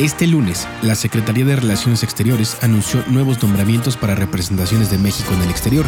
Este 0.00 0.26
lunes, 0.26 0.66
la 0.80 0.94
Secretaría 0.94 1.44
de 1.44 1.56
Relaciones 1.56 2.02
Exteriores 2.02 2.56
anunció 2.62 3.04
nuevos 3.08 3.42
nombramientos 3.42 3.98
para 3.98 4.14
representaciones 4.14 4.90
de 4.90 4.96
México 4.96 5.34
en 5.34 5.42
el 5.42 5.50
exterior, 5.50 5.84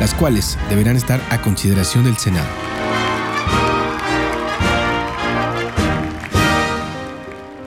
las 0.00 0.14
cuales 0.14 0.58
deberán 0.68 0.96
estar 0.96 1.20
a 1.30 1.40
consideración 1.42 2.02
del 2.02 2.16
Senado. 2.16 2.81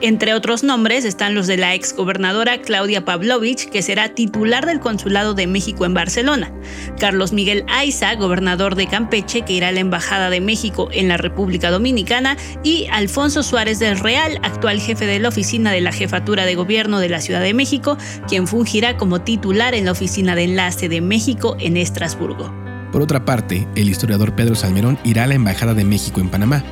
Entre 0.06 0.34
otros 0.34 0.62
nombres 0.62 1.04
están 1.04 1.34
los 1.34 1.48
de 1.48 1.56
la 1.56 1.74
exgobernadora 1.74 2.62
Claudia 2.62 3.04
Pavlovich, 3.04 3.68
que 3.68 3.82
será 3.82 4.10
titular 4.10 4.64
del 4.64 4.78
Consulado 4.78 5.34
de 5.34 5.48
México 5.48 5.84
en 5.84 5.94
Barcelona, 5.94 6.52
Carlos 6.96 7.32
Miguel 7.32 7.64
Aiza, 7.66 8.14
gobernador 8.14 8.76
de 8.76 8.86
Campeche, 8.86 9.42
que 9.42 9.54
irá 9.54 9.66
a 9.66 9.72
la 9.72 9.80
Embajada 9.80 10.30
de 10.30 10.40
México 10.40 10.90
en 10.92 11.08
la 11.08 11.16
República 11.16 11.72
Dominicana, 11.72 12.36
y 12.62 12.86
Alfonso 12.92 13.42
Suárez 13.42 13.80
del 13.80 13.98
Real, 13.98 14.38
actual 14.44 14.78
jefe 14.78 15.06
de 15.06 15.18
la 15.18 15.30
oficina 15.30 15.72
de 15.72 15.80
la 15.80 15.90
Jefatura 15.90 16.44
de 16.44 16.54
Gobierno 16.54 17.00
de 17.00 17.08
la 17.08 17.20
Ciudad 17.20 17.40
de 17.40 17.52
México, 17.52 17.98
quien 18.28 18.46
fungirá 18.46 18.96
como 18.96 19.22
titular 19.22 19.74
en 19.74 19.86
la 19.86 19.90
Oficina 19.90 20.36
de 20.36 20.44
Enlace 20.44 20.88
de 20.88 21.00
México 21.00 21.56
en 21.58 21.76
Estrasburgo. 21.76 22.54
Por 22.92 23.02
otra 23.02 23.24
parte, 23.24 23.66
el 23.74 23.90
historiador 23.90 24.36
Pedro 24.36 24.54
Salmerón 24.54 25.00
irá 25.02 25.24
a 25.24 25.26
la 25.26 25.34
Embajada 25.34 25.74
de 25.74 25.84
México 25.84 26.20
en 26.20 26.28
Panamá. 26.28 26.62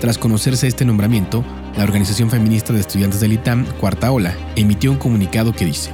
Tras 0.00 0.18
conocerse 0.18 0.66
este 0.66 0.84
nombramiento, 0.84 1.46
la 1.76 1.84
organización 1.84 2.30
feminista 2.30 2.72
de 2.72 2.80
estudiantes 2.80 3.20
del 3.20 3.32
ITAM, 3.32 3.66
Cuarta 3.80 4.10
Ola, 4.10 4.34
emitió 4.56 4.92
un 4.92 4.98
comunicado 4.98 5.52
que 5.52 5.64
dice, 5.64 5.90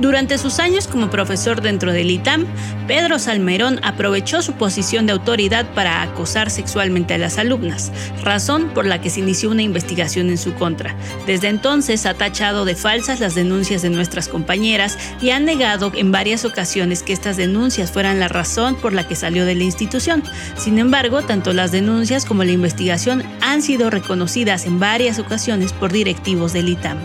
durante 0.00 0.38
sus 0.38 0.58
años 0.58 0.88
como 0.88 1.10
profesor 1.10 1.60
dentro 1.60 1.92
del 1.92 2.10
ITAM, 2.10 2.46
Pedro 2.86 3.18
Salmerón 3.18 3.80
aprovechó 3.82 4.42
su 4.42 4.54
posición 4.54 5.06
de 5.06 5.12
autoridad 5.12 5.66
para 5.74 6.02
acosar 6.02 6.50
sexualmente 6.50 7.14
a 7.14 7.18
las 7.18 7.38
alumnas, 7.38 7.92
razón 8.22 8.70
por 8.70 8.86
la 8.86 9.00
que 9.00 9.10
se 9.10 9.20
inició 9.20 9.50
una 9.50 9.62
investigación 9.62 10.30
en 10.30 10.38
su 10.38 10.54
contra. 10.54 10.96
Desde 11.26 11.48
entonces 11.48 12.06
ha 12.06 12.14
tachado 12.14 12.64
de 12.64 12.74
falsas 12.74 13.20
las 13.20 13.34
denuncias 13.34 13.82
de 13.82 13.90
nuestras 13.90 14.28
compañeras 14.28 14.98
y 15.20 15.30
ha 15.30 15.40
negado 15.40 15.92
en 15.94 16.12
varias 16.12 16.44
ocasiones 16.44 17.02
que 17.02 17.12
estas 17.12 17.36
denuncias 17.36 17.92
fueran 17.92 18.20
la 18.20 18.28
razón 18.28 18.76
por 18.76 18.92
la 18.92 19.06
que 19.06 19.16
salió 19.16 19.44
de 19.44 19.54
la 19.54 19.64
institución. 19.64 20.22
Sin 20.56 20.78
embargo, 20.78 21.22
tanto 21.22 21.52
las 21.52 21.72
denuncias 21.72 22.24
como 22.24 22.44
la 22.44 22.52
investigación 22.52 23.22
han 23.40 23.62
sido 23.62 23.90
reconocidas 23.90 24.66
en 24.66 24.80
varias 24.80 25.18
ocasiones 25.18 25.72
por 25.72 25.92
directivos 25.92 26.52
del 26.52 26.70
ITAM. 26.70 26.98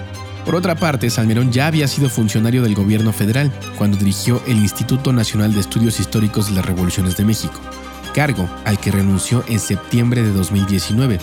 Por 0.45 0.53
otra 0.53 0.75
parte, 0.75 1.09
Salmerón 1.09 1.51
ya 1.51 1.65
había 1.65 1.87
sido 1.87 2.07
funcionario 2.07 2.61
del 2.61 2.75
gobierno 2.75 3.11
federal 3.11 3.51
cuando 3.79 3.97
dirigió 3.97 4.43
el 4.45 4.57
Instituto 4.57 5.11
Nacional 5.11 5.55
de 5.55 5.59
Estudios 5.59 5.99
Históricos 5.99 6.47
de 6.47 6.53
las 6.53 6.65
Revoluciones 6.65 7.17
de 7.17 7.25
México, 7.25 7.59
cargo 8.13 8.47
al 8.63 8.79
que 8.79 8.91
renunció 8.91 9.43
en 9.47 9.59
septiembre 9.59 10.21
de 10.21 10.31
2019, 10.31 11.19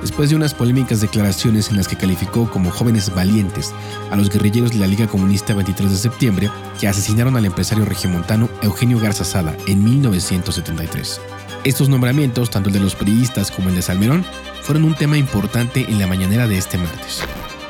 después 0.00 0.28
de 0.28 0.36
unas 0.36 0.54
polémicas 0.54 1.00
declaraciones 1.00 1.70
en 1.70 1.76
las 1.76 1.86
que 1.86 1.96
calificó 1.96 2.50
como 2.50 2.72
jóvenes 2.72 3.14
valientes 3.14 3.72
a 4.10 4.16
los 4.16 4.28
guerrilleros 4.28 4.72
de 4.72 4.78
la 4.78 4.88
Liga 4.88 5.06
Comunista 5.06 5.54
23 5.54 5.92
de 5.92 5.96
septiembre 5.96 6.50
que 6.80 6.88
asesinaron 6.88 7.36
al 7.36 7.46
empresario 7.46 7.84
regiomontano 7.84 8.48
Eugenio 8.60 8.98
Garza 8.98 9.24
Sada 9.24 9.56
en 9.68 9.84
1973. 9.84 11.20
Estos 11.62 11.88
nombramientos, 11.88 12.50
tanto 12.50 12.70
el 12.70 12.74
de 12.74 12.80
los 12.80 12.96
periodistas 12.96 13.52
como 13.52 13.68
el 13.68 13.76
de 13.76 13.82
Salmerón, 13.82 14.24
fueron 14.62 14.82
un 14.82 14.94
tema 14.94 15.16
importante 15.16 15.86
en 15.88 16.00
la 16.00 16.08
mañanera 16.08 16.48
de 16.48 16.58
este 16.58 16.76
martes. 16.76 17.22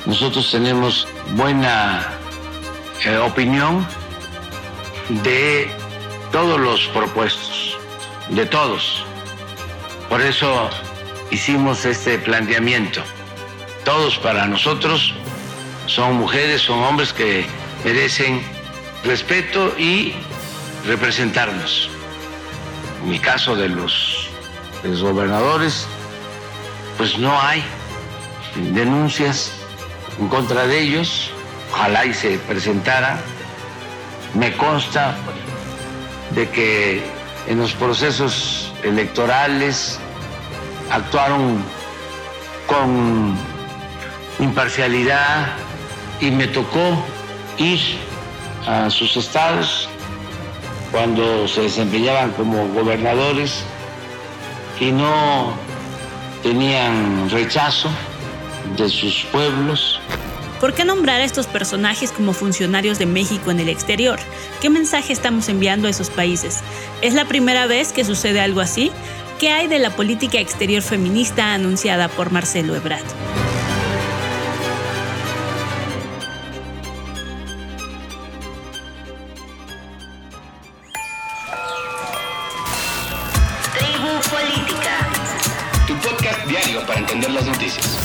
Nosotros 0.07 0.51
tenemos 0.51 1.09
buena 1.35 2.07
eh, 3.07 3.17
opinión 3.17 3.87
de 5.23 5.71
todos 6.31 6.61
los 6.61 6.87
propuestos, 6.89 7.79
de 8.29 8.45
todos. 8.45 9.03
Por 10.11 10.21
eso 10.21 10.69
hicimos 11.31 11.87
este 11.87 12.19
planteamiento. 12.19 13.03
Todos 13.87 14.19
para 14.19 14.47
nosotros 14.47 15.15
son 15.87 16.17
mujeres, 16.17 16.61
son 16.61 16.81
hombres 16.83 17.13
que 17.13 17.47
merecen 17.83 18.43
respeto 19.05 19.75
y 19.79 20.13
representarnos. 20.87 21.89
En 23.03 23.11
mi 23.11 23.19
caso 23.19 23.57
de 23.57 23.71
los, 23.71 24.29
de 24.83 24.91
los 24.91 25.03
gobernadores, 25.03 25.87
pues 26.99 27.19
no 27.19 27.41
hay 27.41 27.65
denuncias 28.73 29.64
en 30.19 30.29
contra 30.29 30.67
de 30.67 30.81
ellos, 30.81 31.31
ojalá 31.73 32.05
y 32.05 32.15
se 32.15 32.39
presentara. 32.39 33.19
Me 34.35 34.57
consta 34.57 35.15
de 36.35 36.49
que 36.51 37.03
en 37.47 37.59
los 37.59 37.73
procesos 37.73 38.73
electorales 38.83 39.99
actuaron 40.91 41.63
con 42.67 43.37
imparcialidad 44.39 45.47
y 46.21 46.31
me 46.31 46.47
tocó 46.49 47.05
ir 47.59 47.81
a 48.67 48.91
sus 48.91 49.17
estados 49.17 49.89
cuando 50.91 51.47
se 51.49 51.63
desempeñaban 51.63 52.31
como 52.33 52.67
gobernadores 52.69 53.63
y 54.81 54.91
no 54.91 55.53
tenían 56.43 57.29
rechazo 57.31 57.91
de 58.77 58.89
sus 58.89 59.25
pueblos. 59.31 60.01
¿Por 60.61 60.73
qué 60.73 60.85
nombrar 60.85 61.21
a 61.21 61.25
estos 61.25 61.47
personajes 61.47 62.11
como 62.11 62.33
funcionarios 62.33 62.99
de 62.99 63.07
México 63.07 63.51
en 63.51 63.61
el 63.61 63.69
exterior? 63.69 64.19
¿Qué 64.63 64.71
mensaje 64.71 65.13
estamos 65.13 65.49
enviando 65.49 65.89
a 65.89 65.91
esos 65.91 66.09
países? 66.09 66.61
¿Es 67.03 67.13
la 67.13 67.27
primera 67.27 67.67
vez 67.67 67.93
que 67.93 68.05
sucede 68.05 68.41
algo 68.41 68.61
así? 68.61 68.91
¿Qué 69.39 69.51
hay 69.51 69.67
de 69.67 69.79
la 69.79 69.91
política 69.91 70.39
exterior 70.39 70.83
feminista 70.83 71.53
anunciada 71.53 72.09
por 72.09 72.33
Marcelo 72.33 72.75
Ebrard? 72.75 73.05
Tribu 83.77 84.21
Política. 84.31 85.11
Tu 85.87 85.95
podcast 85.97 86.47
diario 86.47 86.87
para 86.87 87.01
entender 87.01 87.31
las 87.33 87.45
noticias. 87.45 87.99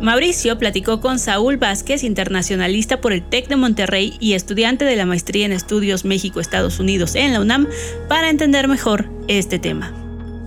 Mauricio 0.00 0.58
platicó 0.58 1.00
con 1.00 1.18
Saúl 1.18 1.58
Vázquez, 1.58 2.04
internacionalista 2.04 3.02
por 3.02 3.12
el 3.12 3.22
TEC 3.22 3.48
de 3.48 3.56
Monterrey 3.56 4.16
y 4.18 4.32
estudiante 4.32 4.86
de 4.86 4.96
la 4.96 5.04
maestría 5.04 5.44
en 5.44 5.52
estudios 5.52 6.06
México-Estados 6.06 6.80
Unidos 6.80 7.14
en 7.14 7.34
la 7.34 7.40
UNAM, 7.40 7.66
para 8.08 8.30
entender 8.30 8.66
mejor 8.66 9.10
este 9.28 9.58
tema. 9.58 9.92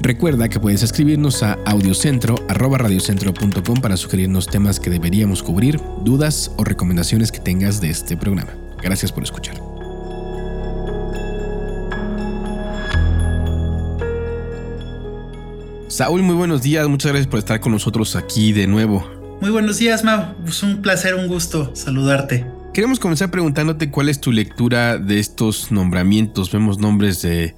Recuerda 0.02 0.50
que 0.50 0.60
puedes 0.60 0.82
escribirnos 0.82 1.44
a 1.44 1.60
audiocentro.radiocentro.com 1.66 3.80
para 3.80 3.96
sugerirnos 3.96 4.48
temas 4.48 4.80
que 4.80 4.90
deberíamos 4.90 5.44
cubrir, 5.44 5.80
dudas 6.04 6.50
o 6.58 6.64
recomendaciones 6.64 7.32
que 7.32 7.40
tengas 7.40 7.80
de 7.80 7.92
este 7.92 8.18
programa. 8.18 8.54
Gracias 8.82 9.12
por 9.12 9.22
escuchar. 9.24 9.56
Saúl, 15.88 16.24
muy 16.24 16.34
buenos 16.34 16.64
días. 16.64 16.88
Muchas 16.88 17.12
gracias 17.12 17.30
por 17.30 17.38
estar 17.38 17.60
con 17.60 17.72
nosotros 17.72 18.16
aquí 18.16 18.52
de 18.52 18.66
nuevo. 18.66 19.23
Muy 19.44 19.52
buenos 19.52 19.78
días, 19.78 20.06
Mau. 20.06 20.38
Es 20.48 20.64
un 20.64 20.82
placer, 20.82 21.16
un 21.16 21.28
gusto 21.28 21.76
saludarte. 21.76 22.46
Queremos 22.74 22.98
comenzar 22.98 23.30
preguntándote 23.30 23.92
cuál 23.92 24.08
es 24.08 24.22
tu 24.22 24.32
lectura 24.32 24.98
de 24.98 25.20
estos 25.20 25.70
nombramientos. 25.70 26.50
Vemos 26.50 26.78
nombres 26.78 27.22
de 27.24 27.54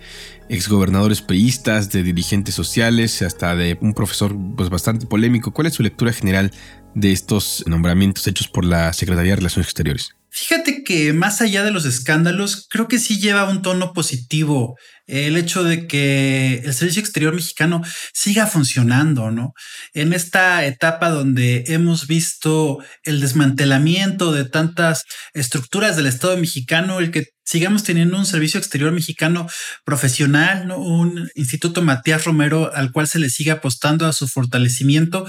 exgobernadores 0.49 1.21
peístas, 1.21 1.91
de 1.91 2.01
dirigentes 2.01 2.55
sociales, 2.55 3.21
hasta 3.21 3.55
de 3.55 3.77
un 3.81 3.93
profesor 3.93 4.35
pues, 4.57 4.71
bastante 4.71 5.05
polémico. 5.05 5.53
¿Cuál 5.53 5.67
es 5.67 5.73
tu 5.73 5.83
lectura 5.83 6.11
general 6.11 6.49
de 6.95 7.11
estos 7.11 7.63
nombramientos 7.67 8.25
hechos 8.25 8.47
por 8.47 8.65
la 8.65 8.91
Secretaría 8.91 9.33
de 9.33 9.35
Relaciones 9.35 9.67
Exteriores? 9.67 10.15
Fíjate 10.31 10.83
que 10.83 11.13
más 11.13 11.39
allá 11.39 11.63
de 11.63 11.69
los 11.69 11.85
escándalos, 11.85 12.67
creo 12.67 12.87
que 12.87 12.97
sí 12.97 13.19
lleva 13.19 13.47
un 13.47 13.61
tono 13.61 13.93
positivo 13.93 14.75
el 15.07 15.37
hecho 15.37 15.63
de 15.63 15.87
que 15.87 16.61
el 16.65 16.73
servicio 16.73 17.01
exterior 17.01 17.33
mexicano 17.33 17.81
siga 18.13 18.47
funcionando, 18.47 19.31
¿no? 19.31 19.53
En 19.93 20.13
esta 20.13 20.65
etapa 20.65 21.09
donde 21.09 21.63
hemos 21.67 22.07
visto 22.07 22.79
el 23.03 23.21
desmantelamiento 23.21 24.31
de 24.31 24.45
tantas 24.45 25.05
estructuras 25.33 25.95
del 25.95 26.07
Estado 26.07 26.37
mexicano, 26.37 26.99
el 26.99 27.11
que 27.11 27.35
sigamos 27.45 27.83
teniendo 27.83 28.17
un 28.17 28.25
servicio 28.25 28.59
exterior 28.59 28.91
mexicano 28.91 29.47
profesional, 29.83 30.67
¿no? 30.67 30.79
un 30.79 31.29
Instituto 31.35 31.81
Matías 31.83 32.25
Romero 32.25 32.71
al 32.73 32.91
cual 32.91 33.07
se 33.07 33.19
le 33.19 33.29
sigue 33.29 33.51
apostando 33.51 34.07
a 34.07 34.13
su 34.13 34.27
fortalecimiento, 34.27 35.27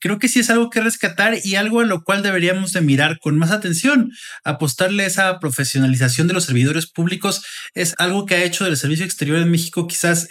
creo 0.00 0.18
que 0.18 0.28
sí 0.28 0.40
es 0.40 0.50
algo 0.50 0.70
que 0.70 0.80
rescatar 0.80 1.36
y 1.44 1.54
algo 1.54 1.80
a 1.80 1.84
lo 1.84 2.02
cual 2.02 2.22
deberíamos 2.22 2.72
de 2.72 2.80
mirar 2.80 3.18
con 3.20 3.38
más 3.38 3.50
atención. 3.50 4.10
Apostarle 4.42 5.04
esa 5.04 5.38
profesionalización 5.38 6.26
de 6.26 6.34
los 6.34 6.44
servidores 6.44 6.86
públicos 6.86 7.44
es 7.74 7.94
algo 7.98 8.26
que 8.26 8.36
ha 8.36 8.44
hecho 8.44 8.64
del 8.64 8.78
servicio 8.78 9.04
exterior 9.10 9.38
en 9.38 9.50
México 9.50 9.86
quizás 9.86 10.28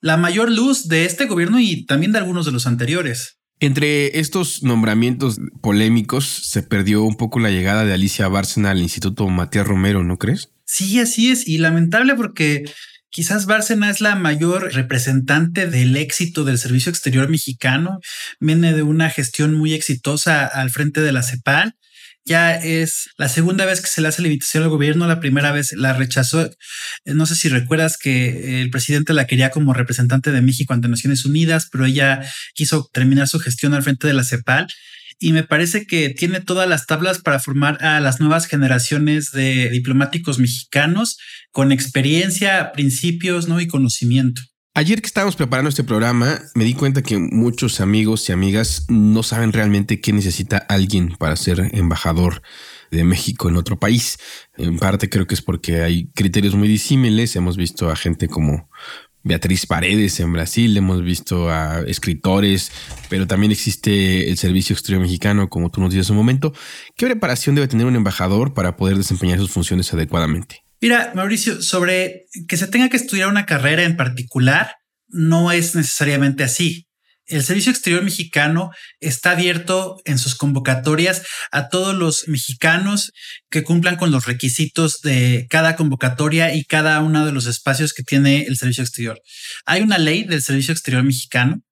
la 0.00 0.16
mayor 0.16 0.50
luz 0.50 0.88
de 0.88 1.04
este 1.04 1.26
gobierno 1.26 1.60
y 1.60 1.86
también 1.86 2.12
de 2.12 2.18
algunos 2.18 2.46
de 2.46 2.52
los 2.52 2.66
anteriores. 2.66 3.38
Entre 3.60 4.18
estos 4.18 4.62
nombramientos 4.62 5.38
polémicos 5.60 6.24
se 6.26 6.62
perdió 6.62 7.04
un 7.04 7.16
poco 7.16 7.38
la 7.38 7.50
llegada 7.50 7.84
de 7.84 7.94
Alicia 7.94 8.26
Bárcena 8.28 8.70
al 8.70 8.80
Instituto 8.80 9.28
Matías 9.28 9.66
Romero, 9.66 10.02
¿no 10.02 10.18
crees? 10.18 10.50
Sí, 10.64 10.98
así 10.98 11.30
es, 11.30 11.46
y 11.46 11.58
lamentable 11.58 12.14
porque 12.14 12.64
Quizás 13.12 13.44
Bárcena 13.44 13.90
es 13.90 14.00
la 14.00 14.14
mayor 14.14 14.72
representante 14.72 15.66
del 15.66 15.98
éxito 15.98 16.44
del 16.44 16.56
servicio 16.56 16.88
exterior 16.88 17.28
mexicano. 17.28 18.00
Viene 18.40 18.72
de 18.72 18.82
una 18.82 19.10
gestión 19.10 19.52
muy 19.52 19.74
exitosa 19.74 20.46
al 20.46 20.70
frente 20.70 21.02
de 21.02 21.12
la 21.12 21.22
CEPAL. 21.22 21.74
Ya 22.24 22.54
es 22.54 23.10
la 23.16 23.28
segunda 23.28 23.64
vez 23.64 23.80
que 23.80 23.88
se 23.88 24.00
le 24.00 24.08
hace 24.08 24.22
la 24.22 24.28
invitación 24.28 24.62
al 24.62 24.68
gobierno. 24.68 25.06
La 25.06 25.18
primera 25.18 25.50
vez 25.50 25.72
la 25.72 25.92
rechazó. 25.92 26.50
No 27.04 27.26
sé 27.26 27.34
si 27.34 27.48
recuerdas 27.48 27.96
que 27.98 28.62
el 28.62 28.70
presidente 28.70 29.12
la 29.12 29.26
quería 29.26 29.50
como 29.50 29.74
representante 29.74 30.30
de 30.30 30.40
México 30.40 30.72
ante 30.72 30.88
Naciones 30.88 31.24
Unidas, 31.24 31.68
pero 31.70 31.84
ella 31.84 32.22
quiso 32.54 32.88
terminar 32.92 33.26
su 33.26 33.40
gestión 33.40 33.74
al 33.74 33.82
frente 33.82 34.06
de 34.06 34.14
la 34.14 34.24
CEPAL 34.24 34.68
y 35.22 35.32
me 35.32 35.44
parece 35.44 35.86
que 35.86 36.10
tiene 36.10 36.40
todas 36.40 36.68
las 36.68 36.86
tablas 36.86 37.20
para 37.20 37.38
formar 37.38 37.82
a 37.84 38.00
las 38.00 38.18
nuevas 38.18 38.46
generaciones 38.46 39.30
de 39.30 39.70
diplomáticos 39.70 40.40
mexicanos 40.40 41.16
con 41.52 41.70
experiencia, 41.70 42.72
principios 42.72 43.46
¿no? 43.46 43.60
y 43.60 43.68
conocimiento. 43.68 44.42
Ayer 44.74 45.02
que 45.02 45.06
estábamos 45.06 45.36
preparando 45.36 45.68
este 45.68 45.84
programa, 45.84 46.40
me 46.54 46.64
di 46.64 46.72
cuenta 46.72 47.02
que 47.02 47.18
muchos 47.18 47.78
amigos 47.82 48.26
y 48.26 48.32
amigas 48.32 48.86
no 48.88 49.22
saben 49.22 49.52
realmente 49.52 50.00
qué 50.00 50.14
necesita 50.14 50.56
alguien 50.56 51.14
para 51.18 51.36
ser 51.36 51.68
embajador 51.72 52.40
de 52.90 53.04
México 53.04 53.50
en 53.50 53.56
otro 53.56 53.78
país. 53.78 54.16
En 54.56 54.78
parte 54.78 55.10
creo 55.10 55.26
que 55.26 55.34
es 55.34 55.42
porque 55.42 55.82
hay 55.82 56.06
criterios 56.14 56.54
muy 56.54 56.68
disímiles. 56.68 57.36
Hemos 57.36 57.58
visto 57.58 57.90
a 57.90 57.96
gente 57.96 58.28
como 58.28 58.70
Beatriz 59.22 59.66
Paredes 59.66 60.18
en 60.20 60.32
Brasil, 60.32 60.74
hemos 60.74 61.02
visto 61.02 61.50
a 61.50 61.82
escritores, 61.86 62.72
pero 63.10 63.26
también 63.26 63.52
existe 63.52 64.30
el 64.30 64.38
Servicio 64.38 64.72
Exterior 64.72 65.02
Mexicano, 65.02 65.50
como 65.50 65.70
tú 65.70 65.82
nos 65.82 65.90
dices 65.90 66.08
un 66.08 66.16
momento. 66.16 66.54
¿Qué 66.96 67.04
preparación 67.04 67.54
debe 67.54 67.68
tener 67.68 67.84
un 67.84 67.96
embajador 67.96 68.54
para 68.54 68.78
poder 68.78 68.96
desempeñar 68.96 69.38
sus 69.38 69.50
funciones 69.50 69.92
adecuadamente? 69.92 70.64
Mira, 70.82 71.12
Mauricio, 71.14 71.62
sobre 71.62 72.26
que 72.48 72.56
se 72.56 72.66
tenga 72.66 72.88
que 72.88 72.96
estudiar 72.96 73.28
una 73.28 73.46
carrera 73.46 73.84
en 73.84 73.96
particular, 73.96 74.74
no 75.06 75.52
es 75.52 75.76
necesariamente 75.76 76.42
así. 76.42 76.88
El 77.26 77.44
Servicio 77.44 77.70
Exterior 77.70 78.02
Mexicano 78.02 78.72
está 78.98 79.30
abierto 79.30 79.98
en 80.04 80.18
sus 80.18 80.34
convocatorias 80.34 81.22
a 81.52 81.68
todos 81.68 81.94
los 81.94 82.26
mexicanos 82.26 83.12
que 83.48 83.62
cumplan 83.62 83.94
con 83.94 84.10
los 84.10 84.26
requisitos 84.26 85.00
de 85.02 85.46
cada 85.48 85.76
convocatoria 85.76 86.52
y 86.52 86.64
cada 86.64 87.00
uno 87.00 87.24
de 87.24 87.30
los 87.30 87.46
espacios 87.46 87.92
que 87.92 88.02
tiene 88.02 88.42
el 88.42 88.56
Servicio 88.56 88.82
Exterior. 88.82 89.22
Hay 89.64 89.82
una 89.82 89.98
ley 89.98 90.24
del 90.24 90.42
Servicio 90.42 90.72
Exterior 90.72 91.04
Mexicano 91.04 91.62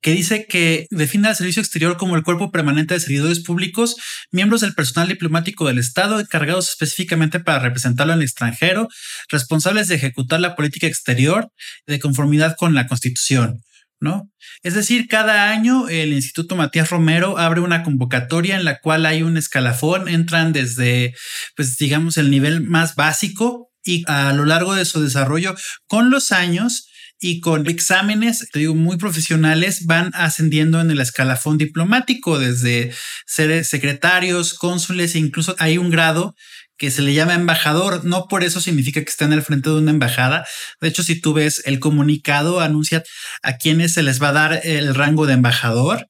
que 0.00 0.12
dice 0.12 0.46
que 0.46 0.86
define 0.90 1.28
al 1.28 1.36
Servicio 1.36 1.60
Exterior 1.60 1.96
como 1.96 2.16
el 2.16 2.22
cuerpo 2.22 2.50
permanente 2.50 2.94
de 2.94 3.00
servidores 3.00 3.40
públicos, 3.40 3.96
miembros 4.30 4.60
del 4.60 4.74
personal 4.74 5.08
diplomático 5.08 5.66
del 5.66 5.78
Estado 5.78 6.20
encargados 6.20 6.68
específicamente 6.70 7.40
para 7.40 7.58
representarlo 7.58 8.12
en 8.12 8.20
el 8.20 8.24
extranjero, 8.24 8.88
responsables 9.30 9.88
de 9.88 9.96
ejecutar 9.96 10.40
la 10.40 10.54
política 10.54 10.86
exterior 10.86 11.50
de 11.86 11.98
conformidad 11.98 12.56
con 12.56 12.74
la 12.74 12.86
Constitución. 12.86 13.62
¿no? 14.00 14.30
Es 14.62 14.74
decir, 14.74 15.08
cada 15.08 15.50
año 15.50 15.88
el 15.88 16.12
Instituto 16.12 16.56
Matías 16.56 16.90
Romero 16.90 17.38
abre 17.38 17.60
una 17.60 17.82
convocatoria 17.82 18.56
en 18.56 18.64
la 18.64 18.78
cual 18.80 19.06
hay 19.06 19.22
un 19.22 19.36
escalafón, 19.36 20.08
entran 20.08 20.52
desde, 20.52 21.14
pues 21.56 21.76
digamos, 21.76 22.16
el 22.16 22.30
nivel 22.30 22.60
más 22.60 22.94
básico 22.94 23.70
y 23.82 24.04
a 24.06 24.32
lo 24.32 24.44
largo 24.44 24.74
de 24.74 24.84
su 24.84 25.02
desarrollo, 25.02 25.56
con 25.86 26.10
los 26.10 26.32
años 26.32 26.87
y 27.20 27.40
con 27.40 27.68
exámenes, 27.68 28.48
te 28.52 28.60
digo, 28.60 28.74
muy 28.74 28.96
profesionales, 28.96 29.86
van 29.86 30.10
ascendiendo 30.14 30.80
en 30.80 30.90
el 30.90 31.00
escalafón 31.00 31.58
diplomático, 31.58 32.38
desde 32.38 32.92
ser 33.26 33.64
secretarios, 33.64 34.54
cónsules, 34.54 35.14
e 35.14 35.18
incluso 35.18 35.56
hay 35.58 35.78
un 35.78 35.90
grado 35.90 36.34
que 36.76 36.90
se 36.92 37.02
le 37.02 37.12
llama 37.12 37.34
embajador. 37.34 38.04
No 38.04 38.26
por 38.28 38.44
eso 38.44 38.60
significa 38.60 39.02
que 39.02 39.10
estén 39.10 39.32
al 39.32 39.42
frente 39.42 39.68
de 39.68 39.76
una 39.76 39.90
embajada. 39.90 40.46
De 40.80 40.88
hecho, 40.88 41.02
si 41.02 41.20
tú 41.20 41.34
ves 41.34 41.60
el 41.66 41.80
comunicado, 41.80 42.60
anuncia 42.60 43.02
a 43.42 43.56
quienes 43.56 43.94
se 43.94 44.02
les 44.02 44.22
va 44.22 44.28
a 44.28 44.32
dar 44.32 44.60
el 44.62 44.94
rango 44.94 45.26
de 45.26 45.34
embajador. 45.34 46.08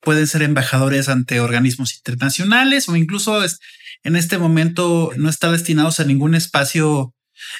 Pueden 0.00 0.26
ser 0.26 0.42
embajadores 0.42 1.08
ante 1.08 1.40
organismos 1.40 1.94
internacionales 1.96 2.90
o 2.90 2.96
incluso 2.96 3.42
en 4.02 4.16
este 4.16 4.36
momento 4.36 5.12
no 5.16 5.30
están 5.30 5.52
destinados 5.52 5.98
a 5.98 6.04
ningún 6.04 6.34
espacio 6.34 7.14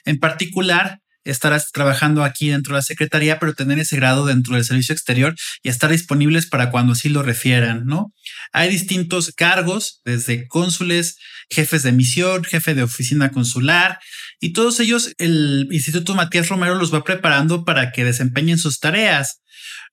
en 0.05 0.19
particular, 0.19 1.01
estarás 1.25 1.71
trabajando 1.73 2.23
aquí 2.25 2.49
dentro 2.49 2.75
de 2.75 2.79
la 2.79 2.83
Secretaría, 2.83 3.39
pero 3.39 3.55
tener 3.55 3.79
ese 3.79 3.97
grado 3.97 4.27
dentro 4.27 4.55
del 4.55 4.65
servicio 4.65 4.93
exterior 4.93 5.35
y 5.63 5.69
estar 5.69 5.91
disponibles 5.91 6.47
para 6.47 6.71
cuando 6.71 6.93
así 6.93 7.09
lo 7.09 7.23
refieran, 7.23 7.85
¿no? 7.87 8.13
Hay 8.53 8.69
distintos 8.71 9.33
cargos, 9.35 10.01
desde 10.05 10.47
cónsules, 10.49 11.17
jefes 11.51 11.83
de 11.83 11.93
misión, 11.93 12.45
jefe 12.45 12.75
de 12.75 12.83
oficina 12.83 13.31
consular, 13.31 13.99
y 14.41 14.53
todos 14.53 14.81
ellos 14.81 15.13
el 15.19 15.69
Instituto 15.71 16.15
Matías 16.15 16.49
Romero 16.49 16.75
los 16.75 16.93
va 16.93 17.05
preparando 17.05 17.65
para 17.65 17.93
que 17.93 18.05
desempeñen 18.05 18.59
sus 18.59 18.79
tareas, 18.79 19.41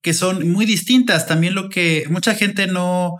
que 0.02 0.14
son 0.14 0.50
muy 0.50 0.66
distintas. 0.66 1.28
También 1.28 1.56
lo 1.56 1.70
que 1.70 2.06
mucha 2.10 2.36
gente 2.36 2.68
no, 2.68 3.18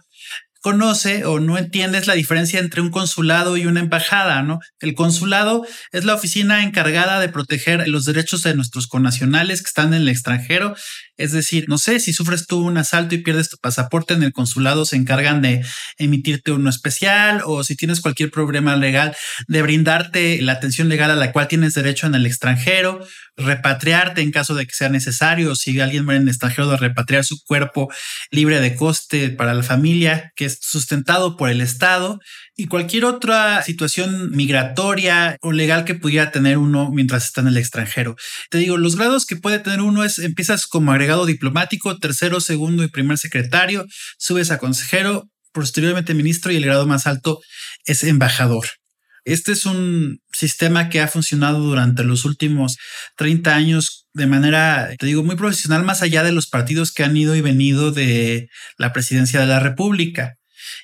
conoce 0.62 1.26
o 1.26 1.40
no 1.40 1.58
entiendes 1.58 2.08
la 2.08 2.14
diferencia 2.14 2.60
entre 2.60 2.82
un 2.82 2.92
consulado 2.92 3.58
y 3.58 3.66
una 3.66 3.80
embajada, 3.80 4.44
¿no? 4.44 4.60
El 4.80 4.94
consulado 4.94 5.66
es 5.92 6.06
la 6.06 6.14
oficina 6.14 6.64
encargada 6.64 7.20
de 7.20 7.30
proteger 7.30 7.88
los 7.88 8.06
derechos 8.06 8.44
de 8.44 8.56
nuestros 8.56 8.88
connacionales 8.88 9.62
que 9.62 9.68
están 9.68 9.94
en 9.94 10.04
el 10.04 10.10
extranjero. 10.10 10.76
Es 11.18 11.32
decir, 11.32 11.66
no 11.68 11.78
sé, 11.78 12.00
si 12.00 12.14
sufres 12.14 12.48
tú 12.48 12.64
un 12.64 12.78
asalto 12.78 13.16
y 13.16 13.20
pierdes 13.20 13.50
tu 13.50 13.58
pasaporte 13.58 14.14
en 14.14 14.24
el 14.24 14.34
consulado, 14.34 14.86
se 14.86 14.96
encargan 14.96 15.42
de 15.42 15.64
emitirte 15.98 16.52
uno 16.52 16.70
especial 16.70 17.42
o 17.46 17.64
si 17.64 17.76
tienes 17.76 18.00
cualquier 18.00 18.32
problema 18.32 18.76
legal, 18.76 19.16
de 19.48 19.62
brindarte 19.62 20.42
la 20.42 20.54
atención 20.54 20.90
legal 20.90 21.12
a 21.12 21.16
la 21.16 21.32
cual 21.32 21.48
tienes 21.48 21.74
derecho 21.74 22.08
en 22.08 22.16
el 22.16 22.26
extranjero, 22.26 23.06
repatriarte 23.44 24.22
en 24.22 24.32
caso 24.32 24.56
de 24.56 24.66
que 24.66 24.74
sea 24.74 24.90
necesario, 24.90 25.56
si 25.56 25.80
alguien 25.80 26.06
muere 26.06 26.18
en 26.18 26.24
el 26.24 26.30
extranjero, 26.30 26.70
de 26.70 26.78
repatriar 26.78 27.24
su 27.24 27.44
cuerpo 27.44 27.92
libre 28.30 28.60
de 28.60 28.76
coste 28.76 29.30
para 29.30 29.54
la 29.54 29.64
familia, 29.64 30.32
que 30.36 30.50
sustentado 30.50 31.38
por 31.38 31.50
el 31.50 31.62
Estado 31.62 32.20
y 32.56 32.68
cualquier 32.68 33.06
otra 33.06 33.62
situación 33.64 34.32
migratoria 34.32 35.38
o 35.42 35.52
legal 35.52 35.86
que 35.86 35.96
pudiera 35.96 36.32
tener 36.32 36.58
uno 36.58 36.92
mientras 36.92 37.26
está 37.26 37.42
en 37.42 37.48
el 37.48 37.58
extranjero. 37.58 38.16
Te 38.50 38.58
digo, 38.58 38.78
los 38.78 38.96
grados 38.96 39.26
que 39.26 39.36
puede 39.36 39.60
tener 39.60 39.82
uno 39.82 40.04
es 40.04 40.20
empiezas 40.20 40.68
como 40.68 40.92
agregado 40.92 41.26
diplomático, 41.26 41.98
tercero, 41.98 42.40
segundo 42.40 42.84
y 42.84 42.90
primer 42.90 43.18
secretario, 43.18 43.86
subes 44.18 44.52
a 44.52 44.58
consejero, 44.58 45.30
posteriormente 45.54 46.14
ministro 46.14 46.52
y 46.52 46.58
el 46.58 46.66
grado 46.66 46.86
más 46.86 47.08
alto 47.08 47.40
es 47.86 48.04
embajador. 48.04 48.81
Este 49.24 49.52
es 49.52 49.66
un 49.66 50.20
sistema 50.32 50.90
que 50.90 51.00
ha 51.00 51.08
funcionado 51.08 51.60
durante 51.60 52.04
los 52.04 52.26
últimos 52.26 52.78
30 53.18 53.56
años 53.56 54.08
de 54.14 54.28
manera, 54.28 54.90
te 54.98 55.06
digo, 55.06 55.24
muy 55.24 55.36
profesional, 55.36 55.84
más 55.84 56.02
allá 56.02 56.24
de 56.24 56.32
los 56.32 56.48
partidos 56.48 56.92
que 56.92 57.04
han 57.04 57.16
ido 57.16 57.36
y 57.36 57.42
venido 57.42 57.92
de 57.92 58.50
la 58.78 58.94
presidencia 58.94 59.40
de 59.40 59.48
la 59.48 59.60
República 59.60 60.38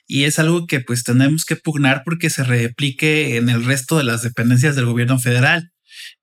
y 0.06 0.24
es 0.24 0.39
algo 0.39 0.67
que 0.67 0.79
pues 0.79 1.03
tenemos 1.03 1.46
que 1.46 1.56
pugnar 1.56 2.03
porque 2.06 2.29
se 2.29 2.44
replique 2.44 3.38
en 3.38 3.50
el 3.50 3.65
resto 3.65 3.98
de 3.98 4.03
las 4.03 4.22
dependencias 4.22 4.75
del 4.75 4.86
gobierno 4.86 5.20
federal. 5.20 5.72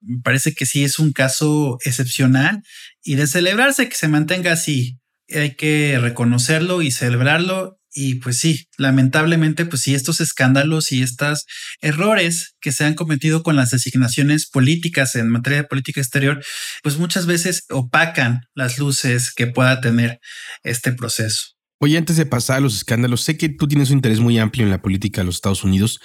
Me 0.00 0.20
parece 0.22 0.54
que 0.54 0.66
sí 0.66 0.84
es 0.84 0.98
un 0.98 1.12
caso 1.12 1.78
excepcional 1.84 2.62
y 3.02 3.16
de 3.16 3.26
celebrarse 3.26 3.88
que 3.88 3.96
se 3.96 4.08
mantenga 4.08 4.52
así. 4.52 4.98
Hay 5.30 5.56
que 5.56 5.98
reconocerlo 6.00 6.82
y 6.82 6.90
celebrarlo 6.90 7.78
Y 7.96 8.16
pues 8.16 8.38
sí, 8.38 8.66
lamentablemente, 8.76 9.64
pues 9.66 9.82
sí, 9.82 9.94
estos 9.94 10.20
escándalos 10.20 10.90
y 10.90 11.02
estos 11.02 11.46
errores 11.80 12.56
que 12.60 12.72
se 12.72 12.84
han 12.84 12.94
cometido 12.94 13.44
con 13.44 13.54
las 13.54 13.70
designaciones 13.70 14.50
políticas 14.50 15.14
en 15.14 15.28
materia 15.28 15.58
de 15.58 15.68
política 15.68 16.00
exterior, 16.00 16.44
pues 16.82 16.98
muchas 16.98 17.26
veces 17.26 17.66
opacan 17.70 18.40
las 18.52 18.78
luces 18.78 19.32
que 19.32 19.46
pueda 19.46 19.80
tener 19.80 20.18
este 20.64 20.92
proceso. 20.92 21.52
Oye, 21.78 21.96
antes 21.96 22.16
de 22.16 22.26
pasar 22.26 22.56
a 22.56 22.60
los 22.60 22.74
escándalos, 22.74 23.20
sé 23.20 23.36
que 23.36 23.48
tú 23.48 23.68
tienes 23.68 23.90
un 23.90 23.98
interés 23.98 24.18
muy 24.18 24.38
amplio 24.38 24.64
en 24.64 24.70
la 24.70 24.82
política 24.82 25.20
de 25.20 25.26
los 25.26 25.36
Estados 25.36 25.62
Unidos. 25.62 26.00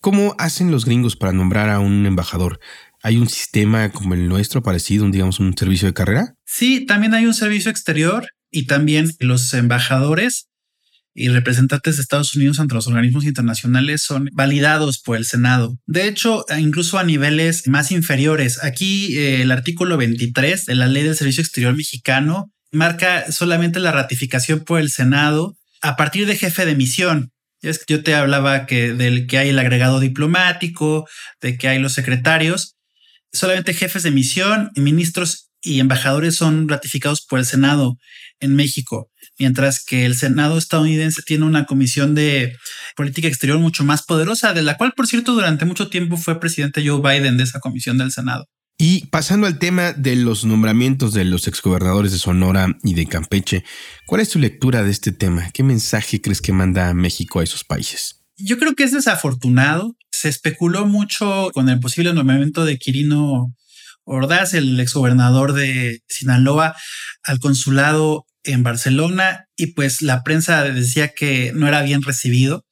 ¿Cómo 0.00 0.34
hacen 0.38 0.70
los 0.70 0.86
gringos 0.86 1.14
para 1.14 1.32
nombrar 1.32 1.68
a 1.68 1.80
un 1.80 2.06
embajador? 2.06 2.58
¿Hay 3.02 3.18
un 3.18 3.28
sistema 3.28 3.92
como 3.92 4.14
el 4.14 4.28
nuestro 4.28 4.62
parecido, 4.62 5.06
digamos, 5.10 5.40
un 5.40 5.54
servicio 5.54 5.88
de 5.88 5.94
carrera? 5.94 6.34
Sí, 6.46 6.86
también 6.86 7.12
hay 7.12 7.26
un 7.26 7.34
servicio 7.34 7.70
exterior 7.70 8.28
y 8.50 8.66
también 8.66 9.10
los 9.18 9.52
embajadores 9.52 10.48
y 11.14 11.28
representantes 11.28 11.96
de 11.96 12.02
Estados 12.02 12.34
Unidos 12.34 12.58
ante 12.58 12.74
los 12.74 12.88
organismos 12.88 13.24
internacionales 13.24 14.02
son 14.02 14.28
validados 14.32 14.98
por 14.98 15.16
el 15.16 15.24
Senado. 15.24 15.78
De 15.86 16.08
hecho, 16.08 16.44
incluso 16.58 16.98
a 16.98 17.04
niveles 17.04 17.68
más 17.68 17.92
inferiores. 17.92 18.62
Aquí 18.62 19.16
eh, 19.16 19.42
el 19.42 19.52
artículo 19.52 19.96
23 19.96 20.66
de 20.66 20.74
la 20.74 20.88
Ley 20.88 21.04
del 21.04 21.16
Servicio 21.16 21.42
Exterior 21.42 21.76
Mexicano 21.76 22.50
marca 22.72 23.30
solamente 23.30 23.78
la 23.78 23.92
ratificación 23.92 24.60
por 24.60 24.80
el 24.80 24.90
Senado 24.90 25.56
a 25.80 25.96
partir 25.96 26.26
de 26.26 26.36
jefe 26.36 26.66
de 26.66 26.74
misión. 26.74 27.30
Yo 27.86 28.02
te 28.02 28.14
hablaba 28.14 28.66
que 28.66 28.92
del 28.92 29.26
que 29.26 29.38
hay 29.38 29.48
el 29.50 29.58
agregado 29.58 30.00
diplomático, 30.00 31.08
de 31.40 31.56
que 31.56 31.68
hay 31.68 31.78
los 31.78 31.94
secretarios. 31.94 32.76
Solamente 33.32 33.72
jefes 33.72 34.02
de 34.02 34.10
misión, 34.10 34.70
ministros 34.76 35.50
y 35.62 35.80
embajadores 35.80 36.36
son 36.36 36.68
ratificados 36.68 37.24
por 37.24 37.38
el 37.38 37.46
Senado 37.46 37.96
en 38.40 38.54
México, 38.54 39.10
mientras 39.38 39.84
que 39.84 40.06
el 40.06 40.16
Senado 40.16 40.58
estadounidense 40.58 41.22
tiene 41.22 41.44
una 41.44 41.66
comisión 41.66 42.14
de 42.14 42.56
política 42.96 43.28
exterior 43.28 43.58
mucho 43.58 43.84
más 43.84 44.02
poderosa, 44.02 44.52
de 44.52 44.62
la 44.62 44.76
cual, 44.76 44.92
por 44.96 45.06
cierto, 45.06 45.32
durante 45.32 45.64
mucho 45.64 45.88
tiempo 45.88 46.16
fue 46.16 46.40
presidente 46.40 46.86
Joe 46.86 47.00
Biden 47.00 47.36
de 47.36 47.44
esa 47.44 47.60
comisión 47.60 47.98
del 47.98 48.12
Senado. 48.12 48.46
Y 48.76 49.06
pasando 49.06 49.46
al 49.46 49.58
tema 49.58 49.92
de 49.92 50.16
los 50.16 50.44
nombramientos 50.44 51.14
de 51.14 51.24
los 51.24 51.46
exgobernadores 51.46 52.10
de 52.10 52.18
Sonora 52.18 52.76
y 52.82 52.94
de 52.94 53.06
Campeche, 53.06 53.64
¿cuál 54.06 54.20
es 54.20 54.30
tu 54.30 54.40
lectura 54.40 54.82
de 54.82 54.90
este 54.90 55.12
tema? 55.12 55.50
¿Qué 55.52 55.62
mensaje 55.62 56.20
crees 56.20 56.40
que 56.40 56.52
manda 56.52 56.92
México 56.92 57.38
a 57.38 57.44
esos 57.44 57.62
países? 57.62 58.24
Yo 58.36 58.58
creo 58.58 58.74
que 58.74 58.82
es 58.82 58.90
desafortunado. 58.90 59.96
Se 60.10 60.28
especuló 60.28 60.86
mucho 60.86 61.50
con 61.54 61.68
el 61.68 61.78
posible 61.78 62.12
nombramiento 62.12 62.64
de 62.64 62.78
Quirino 62.78 63.54
Ordaz, 64.02 64.54
el 64.54 64.78
exgobernador 64.80 65.52
de 65.52 66.02
Sinaloa, 66.08 66.74
al 67.22 67.38
consulado 67.38 68.26
en 68.44 68.62
Barcelona 68.62 69.46
y 69.56 69.68
pues 69.68 70.02
la 70.02 70.22
prensa 70.22 70.62
decía 70.64 71.08
que 71.08 71.52
no 71.54 71.68
era 71.68 71.82
bien 71.82 72.02
recibido. 72.02 72.64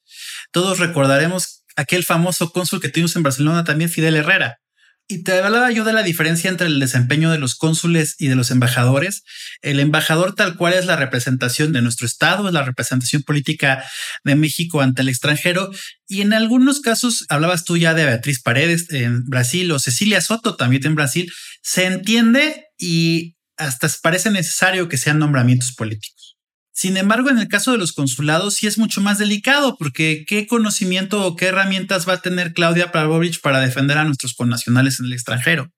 Todos 0.51 0.79
recordaremos 0.79 1.63
aquel 1.75 2.03
famoso 2.03 2.51
cónsul 2.51 2.81
que 2.81 2.89
tuvimos 2.89 3.15
en 3.15 3.23
Barcelona 3.23 3.63
también, 3.63 3.89
Fidel 3.89 4.15
Herrera, 4.15 4.59
y 5.07 5.23
te 5.23 5.33
hablaba 5.33 5.69
yo 5.69 5.83
de 5.83 5.91
la 5.91 6.01
diferencia 6.01 6.49
entre 6.49 6.67
el 6.67 6.79
desempeño 6.79 7.29
de 7.29 7.37
los 7.37 7.55
cónsules 7.55 8.15
y 8.19 8.27
de 8.27 8.35
los 8.35 8.51
embajadores. 8.51 9.23
El 9.61 9.81
embajador 9.81 10.33
tal 10.33 10.55
cual 10.55 10.73
es 10.73 10.85
la 10.85 10.95
representación 10.95 11.73
de 11.73 11.81
nuestro 11.81 12.07
Estado, 12.07 12.47
es 12.47 12.53
la 12.53 12.63
representación 12.63 13.21
política 13.23 13.83
de 14.23 14.35
México 14.35 14.81
ante 14.81 15.01
el 15.01 15.09
extranjero. 15.09 15.71
Y 16.07 16.21
en 16.21 16.31
algunos 16.31 16.79
casos, 16.79 17.25
hablabas 17.27 17.65
tú 17.65 17.75
ya 17.75 17.93
de 17.93 18.05
Beatriz 18.05 18.41
Paredes 18.41 18.89
en 18.91 19.25
Brasil 19.25 19.71
o 19.73 19.79
Cecilia 19.79 20.21
Soto 20.21 20.55
también 20.55 20.85
en 20.85 20.95
Brasil, 20.95 21.31
se 21.61 21.85
entiende 21.85 22.67
y 22.77 23.35
hasta 23.65 23.89
parece 24.01 24.31
necesario 24.31 24.89
que 24.89 24.97
sean 24.97 25.19
nombramientos 25.19 25.73
políticos. 25.73 26.37
Sin 26.73 26.97
embargo, 26.97 27.29
en 27.29 27.37
el 27.37 27.47
caso 27.47 27.71
de 27.71 27.77
los 27.77 27.93
consulados 27.93 28.55
sí 28.55 28.65
es 28.65 28.79
mucho 28.79 28.99
más 28.99 29.19
delicado 29.19 29.77
porque 29.77 30.25
qué 30.27 30.47
conocimiento 30.47 31.23
o 31.25 31.35
qué 31.35 31.47
herramientas 31.47 32.09
va 32.09 32.13
a 32.13 32.21
tener 32.21 32.53
Claudia 32.53 32.91
Pavlovich 32.91 33.41
para 33.41 33.59
defender 33.59 33.99
a 33.99 34.05
nuestros 34.05 34.33
connacionales 34.33 34.99
en 34.99 35.05
el 35.05 35.13
extranjero. 35.13 35.71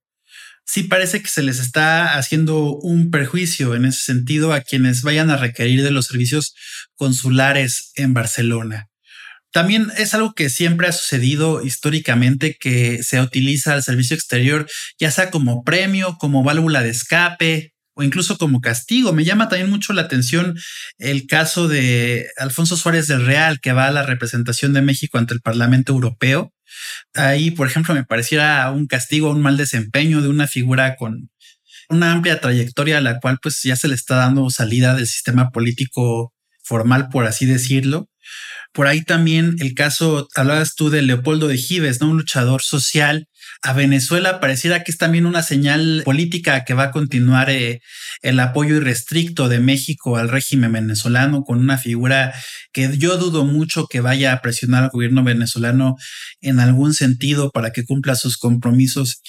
Sí 0.65 0.83
parece 0.83 1.21
que 1.21 1.27
se 1.27 1.43
les 1.43 1.59
está 1.59 2.17
haciendo 2.17 2.77
un 2.77 3.11
perjuicio 3.11 3.75
en 3.75 3.85
ese 3.85 4.03
sentido 4.03 4.53
a 4.53 4.61
quienes 4.61 5.01
vayan 5.01 5.29
a 5.29 5.37
requerir 5.37 5.83
de 5.83 5.91
los 5.91 6.07
servicios 6.07 6.55
consulares 6.95 7.91
en 7.95 8.13
Barcelona. 8.13 8.87
También 9.51 9.91
es 9.97 10.13
algo 10.13 10.33
que 10.33 10.49
siempre 10.49 10.87
ha 10.87 10.91
sucedido 10.91 11.63
históricamente 11.63 12.57
que 12.59 13.03
se 13.03 13.21
utiliza 13.21 13.75
el 13.75 13.83
servicio 13.83 14.15
exterior 14.15 14.67
ya 14.99 15.11
sea 15.11 15.29
como 15.29 15.63
premio, 15.63 16.17
como 16.19 16.43
válvula 16.43 16.81
de 16.81 16.89
escape, 16.89 17.74
o 17.95 18.03
incluso 18.03 18.37
como 18.37 18.61
castigo. 18.61 19.13
Me 19.13 19.23
llama 19.23 19.49
también 19.49 19.69
mucho 19.69 19.93
la 19.93 20.03
atención 20.03 20.55
el 20.97 21.25
caso 21.27 21.67
de 21.67 22.27
Alfonso 22.37 22.77
Suárez 22.77 23.07
del 23.07 23.25
Real, 23.25 23.59
que 23.59 23.73
va 23.73 23.87
a 23.87 23.91
la 23.91 24.03
representación 24.03 24.73
de 24.73 24.81
México 24.81 25.17
ante 25.17 25.33
el 25.33 25.41
Parlamento 25.41 25.93
Europeo. 25.93 26.53
Ahí, 27.13 27.51
por 27.51 27.67
ejemplo, 27.67 27.93
me 27.93 28.03
pareciera 28.03 28.69
un 28.71 28.87
castigo, 28.87 29.31
un 29.31 29.41
mal 29.41 29.57
desempeño 29.57 30.21
de 30.21 30.27
una 30.27 30.47
figura 30.47 30.95
con 30.97 31.29
una 31.89 32.11
amplia 32.11 32.41
trayectoria 32.41 32.97
a 32.97 33.01
la 33.01 33.19
cual 33.19 33.37
pues 33.41 33.61
ya 33.63 33.75
se 33.75 33.87
le 33.87 33.95
está 33.95 34.15
dando 34.15 34.49
salida 34.49 34.95
del 34.95 35.07
sistema 35.07 35.51
político 35.51 36.33
formal, 36.63 37.09
por 37.09 37.25
así 37.25 37.45
decirlo. 37.45 38.09
Por 38.75 38.87
ahí 38.87 39.03
también 39.03 39.55
el 39.59 39.73
caso, 39.73 40.27
hablabas 40.35 40.75
tú 40.75 40.89
de 40.89 41.01
Leopoldo 41.01 41.47
de 41.47 41.57
Gives, 41.57 42.01
¿no? 42.01 42.09
Un 42.09 42.17
luchador 42.17 42.61
social 42.61 43.29
a 43.61 43.71
Venezuela 43.71 44.41
pareciera 44.41 44.83
que 44.83 44.91
es 44.91 44.97
también 44.97 45.25
una 45.25 45.43
señal 45.43 46.01
política 46.03 46.65
que 46.65 46.73
va 46.73 46.83
a 46.83 46.91
continuar 46.91 47.49
eh, 47.49 47.79
el 48.21 48.37
apoyo 48.41 48.75
irrestricto 48.75 49.47
de 49.47 49.59
México 49.59 50.17
al 50.17 50.27
régimen 50.27 50.73
venezolano 50.73 51.43
con 51.43 51.59
una 51.59 51.77
figura 51.77 52.33
que 52.73 52.97
yo 52.97 53.17
dudo 53.17 53.45
mucho 53.45 53.87
que 53.87 54.01
vaya 54.01 54.33
a 54.33 54.41
presionar 54.41 54.83
al 54.83 54.89
gobierno 54.89 55.23
venezolano 55.23 55.95
en 56.41 56.59
algún 56.59 56.93
sentido 56.93 57.51
para 57.51 57.71
que 57.71 57.85
cumpla 57.85 58.15
sus 58.15 58.37
compromisos 58.37 59.21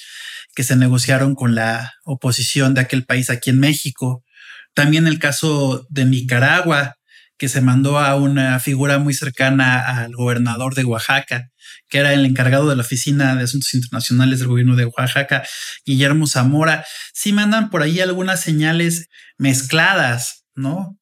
que 0.55 0.63
se 0.63 0.75
negociaron 0.75 1.35
con 1.35 1.55
la 1.55 1.93
oposición 2.03 2.73
de 2.73 2.81
aquel 2.81 3.05
país 3.05 3.29
aquí 3.29 3.51
en 3.51 3.59
México. 3.61 4.25
También 4.73 5.07
el 5.07 5.19
caso 5.19 5.87
de 5.89 6.03
Nicaragua, 6.03 6.97
que 7.37 7.49
se 7.49 7.61
mandó 7.61 7.99
a 7.99 8.15
una 8.15 8.59
figura 8.59 8.97
muy 8.99 9.13
cercana 9.13 9.79
al 9.79 10.13
gobernador 10.15 10.75
de 10.75 10.83
Oaxaca, 10.85 11.49
que 11.89 11.99
era 11.99 12.13
el 12.13 12.25
encargado 12.25 12.69
de 12.69 12.75
la 12.75 12.81
Oficina 12.81 13.35
de 13.35 13.43
Asuntos 13.43 13.73
Internacionales 13.73 14.39
del 14.39 14.47
Gobierno 14.47 14.75
de 14.75 14.85
Oaxaca, 14.85 15.45
Guillermo 15.85 16.27
Zamora, 16.27 16.85
sí 17.13 17.33
mandan 17.33 17.69
por 17.69 17.83
ahí 17.83 17.99
algunas 17.99 18.41
señales 18.41 19.07
mezcladas, 19.37 20.45
¿no? 20.55 20.97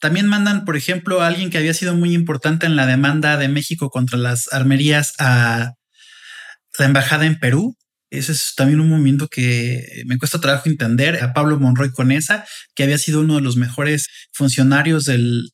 También 0.00 0.26
mandan, 0.26 0.64
por 0.64 0.76
ejemplo, 0.76 1.22
a 1.22 1.26
alguien 1.26 1.50
que 1.50 1.58
había 1.58 1.74
sido 1.74 1.94
muy 1.94 2.14
importante 2.14 2.66
en 2.66 2.76
la 2.76 2.86
demanda 2.86 3.36
de 3.36 3.48
México 3.48 3.90
contra 3.90 4.18
las 4.18 4.52
armerías 4.52 5.14
a 5.18 5.74
la 6.78 6.84
embajada 6.84 7.26
en 7.26 7.38
Perú. 7.38 7.76
Ese 8.10 8.32
es 8.32 8.54
también 8.56 8.80
un 8.80 8.88
movimiento 8.88 9.28
que 9.28 10.02
me 10.06 10.16
cuesta 10.16 10.40
trabajo 10.40 10.68
entender. 10.68 11.22
A 11.22 11.32
Pablo 11.34 11.58
Monroy 11.58 11.90
Conesa, 11.92 12.46
que 12.74 12.84
había 12.84 12.98
sido 12.98 13.20
uno 13.20 13.36
de 13.36 13.42
los 13.42 13.56
mejores 13.56 14.08
funcionarios 14.32 15.04
del 15.04 15.50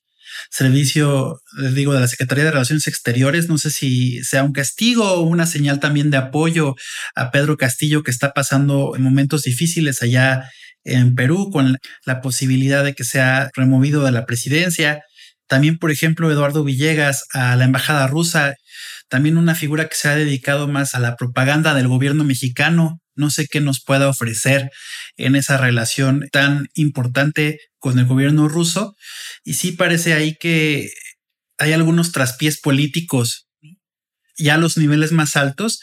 servicio, 0.51 1.41
les 1.59 1.75
digo, 1.75 1.93
de 1.93 2.01
la 2.01 2.09
Secretaría 2.09 2.45
de 2.45 2.51
Relaciones 2.51 2.87
Exteriores. 2.87 3.49
No 3.49 3.59
sé 3.59 3.71
si 3.71 4.23
sea 4.25 4.43
un 4.43 4.53
castigo 4.53 5.13
o 5.13 5.23
una 5.23 5.47
señal 5.47 5.81
también 5.81 6.11
de 6.11 6.17
apoyo 6.17 6.75
a 7.15 7.31
Pedro 7.31 7.57
Castillo, 7.57 8.03
que 8.03 8.11
está 8.11 8.33
pasando 8.33 8.95
en 8.97 9.03
momentos 9.03 9.43
difíciles 9.43 10.03
allá 10.03 10.51
en 10.85 11.15
Perú, 11.15 11.51
con 11.51 11.79
la 12.05 12.21
posibilidad 12.21 12.85
de 12.85 12.95
que 12.95 13.05
sea 13.05 13.51
removido 13.55 14.05
de 14.05 14.13
la 14.13 14.27
presidencia. 14.27 15.03
También, 15.47 15.79
por 15.79 15.91
ejemplo, 15.91 16.31
Eduardo 16.31 16.65
Villegas 16.65 17.25
a 17.33 17.57
la 17.57 17.65
embajada 17.65 18.07
rusa, 18.07 18.55
también 19.09 19.37
una 19.37 19.55
figura 19.55 19.89
que 19.89 19.97
se 19.97 20.09
ha 20.09 20.17
dedicado 20.17 20.69
más 20.69 20.95
a 20.95 21.01
la 21.01 21.17
propaganda 21.17 21.75
del 21.75 21.89
gobierno 21.89 22.25
mexicano. 22.25 23.01
No 23.15 23.31
sé 23.31 23.47
qué 23.47 23.61
nos 23.61 23.83
pueda 23.83 24.09
ofrecer 24.09 24.71
en 25.17 25.37
esa 25.37 25.57
relación 25.57 26.29
tan 26.33 26.69
importante 26.75 27.61
con 27.79 27.99
el 27.99 28.07
gobierno 28.07 28.49
ruso. 28.49 28.97
Y 29.45 29.55
sí 29.55 29.73
parece 29.73 30.15
ahí 30.15 30.37
que 30.37 30.91
hay 31.59 31.73
algunos 31.73 32.13
traspiés 32.13 32.61
políticos 32.61 33.49
ya 34.37 34.55
a 34.55 34.59
los 34.59 34.77
niveles 34.77 35.13
más 35.13 35.37
altos, 35.37 35.81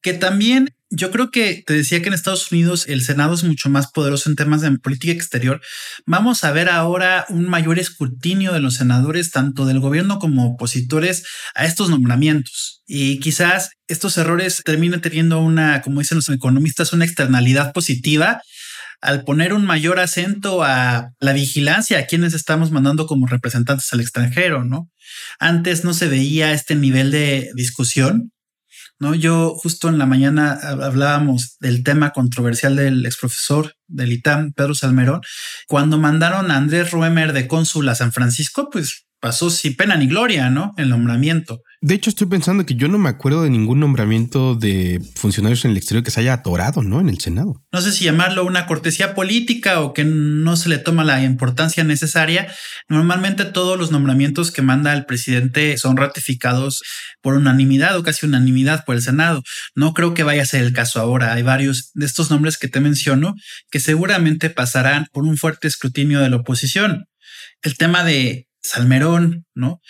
que 0.00 0.14
también 0.14 0.74
yo 0.90 1.12
creo 1.12 1.30
que 1.30 1.62
te 1.64 1.72
decía 1.72 2.02
que 2.02 2.08
en 2.08 2.14
Estados 2.14 2.50
Unidos 2.50 2.86
el 2.88 3.02
Senado 3.02 3.34
es 3.34 3.44
mucho 3.44 3.70
más 3.70 3.90
poderoso 3.92 4.28
en 4.28 4.34
temas 4.34 4.60
de 4.60 4.76
política 4.78 5.12
exterior. 5.12 5.60
Vamos 6.04 6.42
a 6.42 6.50
ver 6.50 6.68
ahora 6.68 7.26
un 7.28 7.48
mayor 7.48 7.78
escrutinio 7.78 8.52
de 8.52 8.60
los 8.60 8.74
senadores, 8.74 9.30
tanto 9.30 9.66
del 9.66 9.78
gobierno 9.78 10.18
como 10.18 10.46
opositores, 10.46 11.24
a 11.54 11.64
estos 11.64 11.90
nombramientos. 11.90 12.82
Y 12.86 13.20
quizás 13.20 13.70
estos 13.86 14.18
errores 14.18 14.62
terminen 14.64 15.00
teniendo 15.00 15.40
una, 15.40 15.80
como 15.82 16.00
dicen 16.00 16.16
los 16.16 16.28
economistas, 16.28 16.92
una 16.92 17.04
externalidad 17.04 17.72
positiva 17.72 18.42
al 19.00 19.24
poner 19.24 19.54
un 19.54 19.64
mayor 19.64 19.98
acento 19.98 20.62
a 20.62 21.10
la 21.20 21.32
vigilancia 21.32 21.98
a 21.98 22.06
quienes 22.06 22.34
estamos 22.34 22.70
mandando 22.70 23.06
como 23.06 23.26
representantes 23.26 23.90
al 23.92 24.00
extranjero, 24.00 24.64
¿no? 24.64 24.90
Antes 25.38 25.84
no 25.84 25.94
se 25.94 26.08
veía 26.08 26.52
este 26.52 26.74
nivel 26.74 27.10
de 27.10 27.50
discusión, 27.54 28.32
¿no? 29.00 29.14
Yo 29.14 29.54
justo 29.56 29.88
en 29.88 29.98
la 29.98 30.06
mañana 30.06 30.52
hablábamos 30.52 31.56
del 31.58 31.82
tema 31.82 32.10
controversial 32.10 32.76
del 32.76 33.04
exprofesor 33.06 33.74
del 33.88 34.12
ITAM, 34.12 34.52
Pedro 34.52 34.74
Salmerón, 34.74 35.22
cuando 35.66 35.98
mandaron 35.98 36.50
a 36.50 36.56
Andrés 36.56 36.92
Ruemer 36.92 37.32
de 37.32 37.48
cónsul 37.48 37.88
a 37.88 37.94
San 37.94 38.12
Francisco, 38.12 38.68
pues 38.70 39.06
pasó 39.18 39.50
sin 39.50 39.74
pena 39.76 39.96
ni 39.96 40.06
gloria, 40.06 40.50
¿no? 40.50 40.74
El 40.76 40.90
nombramiento. 40.90 41.62
De 41.82 41.94
hecho, 41.94 42.10
estoy 42.10 42.26
pensando 42.26 42.66
que 42.66 42.74
yo 42.74 42.88
no 42.88 42.98
me 42.98 43.08
acuerdo 43.08 43.42
de 43.42 43.48
ningún 43.48 43.80
nombramiento 43.80 44.54
de 44.54 45.00
funcionarios 45.14 45.64
en 45.64 45.70
el 45.70 45.78
exterior 45.78 46.04
que 46.04 46.10
se 46.10 46.20
haya 46.20 46.34
atorado, 46.34 46.82
¿no? 46.82 47.00
En 47.00 47.08
el 47.08 47.18
Senado. 47.20 47.64
No 47.72 47.80
sé 47.80 47.90
si 47.92 48.04
llamarlo 48.04 48.44
una 48.44 48.66
cortesía 48.66 49.14
política 49.14 49.80
o 49.80 49.94
que 49.94 50.04
no 50.04 50.56
se 50.56 50.68
le 50.68 50.76
toma 50.76 51.04
la 51.04 51.22
importancia 51.22 51.82
necesaria. 51.82 52.52
Normalmente 52.90 53.46
todos 53.46 53.78
los 53.78 53.92
nombramientos 53.92 54.50
que 54.50 54.60
manda 54.60 54.92
el 54.92 55.06
presidente 55.06 55.78
son 55.78 55.96
ratificados 55.96 56.82
por 57.22 57.32
unanimidad 57.32 57.96
o 57.96 58.02
casi 58.02 58.26
unanimidad 58.26 58.84
por 58.84 58.96
el 58.96 59.02
Senado. 59.02 59.42
No 59.74 59.94
creo 59.94 60.12
que 60.12 60.22
vaya 60.22 60.42
a 60.42 60.46
ser 60.46 60.62
el 60.62 60.74
caso 60.74 61.00
ahora. 61.00 61.32
Hay 61.32 61.42
varios 61.42 61.92
de 61.94 62.04
estos 62.04 62.30
nombres 62.30 62.58
que 62.58 62.68
te 62.68 62.80
menciono 62.80 63.36
que 63.70 63.80
seguramente 63.80 64.50
pasarán 64.50 65.06
por 65.12 65.24
un 65.24 65.38
fuerte 65.38 65.66
escrutinio 65.66 66.20
de 66.20 66.28
la 66.28 66.36
oposición. 66.36 67.06
El 67.62 67.78
tema 67.78 68.04
de 68.04 68.48
Salmerón, 68.62 69.46
¿no? 69.54 69.80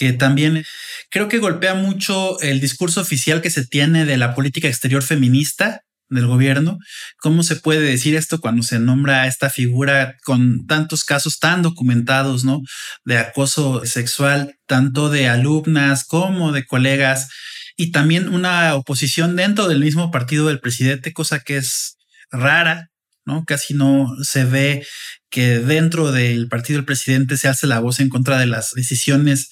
Que 0.00 0.14
también 0.14 0.64
creo 1.10 1.28
que 1.28 1.36
golpea 1.36 1.74
mucho 1.74 2.40
el 2.40 2.58
discurso 2.58 3.02
oficial 3.02 3.42
que 3.42 3.50
se 3.50 3.66
tiene 3.66 4.06
de 4.06 4.16
la 4.16 4.34
política 4.34 4.66
exterior 4.66 5.02
feminista 5.02 5.82
del 6.08 6.26
gobierno. 6.26 6.78
¿Cómo 7.18 7.42
se 7.42 7.56
puede 7.56 7.82
decir 7.82 8.16
esto 8.16 8.40
cuando 8.40 8.62
se 8.62 8.78
nombra 8.78 9.20
a 9.20 9.26
esta 9.26 9.50
figura 9.50 10.16
con 10.24 10.66
tantos 10.66 11.04
casos 11.04 11.38
tan 11.38 11.60
documentados, 11.60 12.46
¿no? 12.46 12.62
De 13.04 13.18
acoso 13.18 13.84
sexual, 13.84 14.54
tanto 14.66 15.10
de 15.10 15.28
alumnas 15.28 16.06
como 16.06 16.50
de 16.52 16.64
colegas, 16.64 17.28
y 17.76 17.90
también 17.92 18.30
una 18.30 18.74
oposición 18.76 19.36
dentro 19.36 19.68
del 19.68 19.80
mismo 19.80 20.10
partido 20.10 20.46
del 20.46 20.60
presidente, 20.60 21.12
cosa 21.12 21.40
que 21.40 21.58
es 21.58 21.98
rara, 22.30 22.88
¿no? 23.26 23.44
Casi 23.44 23.74
no 23.74 24.08
se 24.22 24.46
ve 24.46 24.82
que 25.28 25.58
dentro 25.58 26.10
del 26.10 26.48
partido 26.48 26.78
del 26.78 26.86
presidente 26.86 27.36
se 27.36 27.48
hace 27.48 27.66
la 27.66 27.80
voz 27.80 28.00
en 28.00 28.08
contra 28.08 28.38
de 28.38 28.46
las 28.46 28.70
decisiones 28.70 29.50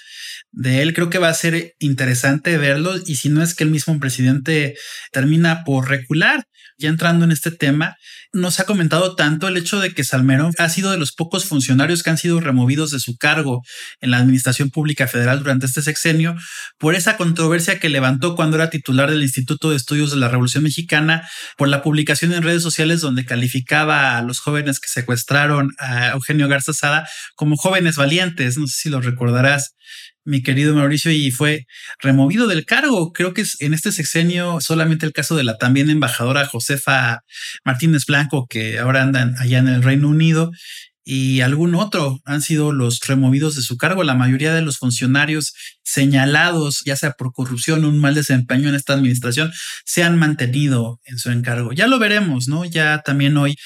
de 0.53 0.83
él. 0.83 0.95
Creo 0.95 1.11
que 1.11 1.19
va 1.19 1.29
a 1.29 1.35
ser 1.35 1.75
interesante 1.79 2.57
verlo 2.59 2.95
y 3.07 3.17
si 3.17 3.29
no 3.29 3.43
es 3.43 3.55
que 3.55 3.65
el 3.65 3.71
mismo 3.71 3.99
presidente 4.01 4.77
termina 5.13 5.65
por 5.65 5.89
recular. 5.89 6.45
Ya 6.81 6.89
entrando 6.89 7.25
en 7.25 7.33
este 7.33 7.51
tema, 7.51 7.97
nos 8.33 8.61
ha 8.61 8.65
comentado 8.65 9.17
tanto 9.17 9.49
el 9.49 9.57
hecho 9.57 9.81
de 9.81 9.95
que 9.95 10.05
Salmerón 10.05 10.53
ha 10.59 10.69
sido 10.69 10.93
de 10.93 10.99
los 10.99 11.13
pocos 11.13 11.45
funcionarios 11.45 12.05
que 12.05 12.11
han 12.11 12.19
sido 12.19 12.39
removidos 12.39 12.93
de 12.93 13.01
su 13.01 13.17
cargo 13.17 13.63
en 14.01 14.13
la 14.13 14.19
Administración 14.19 14.71
Pública 14.71 15.09
Federal 15.09 15.41
durante 15.41 15.67
este 15.67 15.83
sexenio 15.83 16.37
por 16.79 16.95
esa 16.95 17.17
controversia 17.17 17.81
que 17.81 17.89
levantó 17.89 18.37
cuando 18.37 18.57
era 18.57 18.71
titular 18.71 19.11
del 19.11 19.23
Instituto 19.23 19.71
de 19.71 19.77
Estudios 19.77 20.13
de 20.13 20.19
la 20.19 20.29
Revolución 20.29 20.63
Mexicana 20.63 21.29
por 21.57 21.67
la 21.67 21.83
publicación 21.83 22.33
en 22.33 22.45
redes 22.45 22.63
sociales 22.63 23.01
donde 23.01 23.25
calificaba 23.25 24.17
a 24.17 24.23
los 24.23 24.39
jóvenes 24.39 24.79
que 24.79 24.89
secuestraron 24.89 25.73
a 25.79 26.11
Eugenio 26.11 26.47
Garza 26.47 26.73
Sada 26.73 27.09
como 27.35 27.57
jóvenes 27.57 27.97
valientes. 27.97 28.57
No 28.57 28.69
sé 28.69 28.75
si 28.83 28.89
lo 28.89 29.01
recordarás 29.01 29.75
mi 30.29 30.43
querido 30.43 30.75
Mauricio, 30.75 31.11
y 31.11 31.31
fue 31.31 31.67
removido 32.01 32.47
del 32.47 32.67
cargo. 32.67 33.13
Creo 33.13 33.33
que 33.33 33.45
en 33.61 33.75
este 33.75 33.93
sexenio 33.93 34.61
solamente 34.61 35.07
el 35.07 35.13
caso 35.13 35.37
de 35.37 35.45
la 35.45 35.57
también 35.57 35.91
embajadora 35.91 36.47
Josefa 36.47 37.21
Martínez 37.65 38.05
Blanco, 38.07 38.47
que 38.49 38.79
ahora 38.79 39.03
andan 39.03 39.35
allá 39.39 39.59
en 39.59 39.69
el 39.69 39.83
Reino 39.83 40.09
Unido, 40.09 40.53
y 41.03 41.41
algún 41.41 41.75
otro 41.75 42.21
han 42.27 42.43
sido 42.43 42.71
los 42.71 43.01
removidos 43.01 43.57
de 43.57 43.63
su 43.63 43.79
cargo. 43.79 44.05
La 44.05 44.15
mayoría 44.15 44.53
de 44.53 44.61
los 44.61 44.77
funcionarios 44.77 45.55
señalados, 45.83 46.83
ya 46.85 46.97
sea 46.97 47.13
por 47.13 47.33
corrupción 47.33 47.83
o 47.87 47.89
un 47.89 47.99
mal 47.99 48.15
desempeño 48.15 48.69
en 48.69 48.75
esta 48.75 48.93
administración, 48.93 49.51
se 49.87 50.03
han 50.03 50.19
mantenido 50.19 51.01
en 51.05 51.19
su 51.19 51.31
encargo. 51.31 51.73
Ya 51.73 51.87
lo 51.87 51.99
veremos, 51.99 52.47
¿no? 52.47 52.67
Ya 52.67 53.01
también 53.03 53.39
hoy 53.39 53.57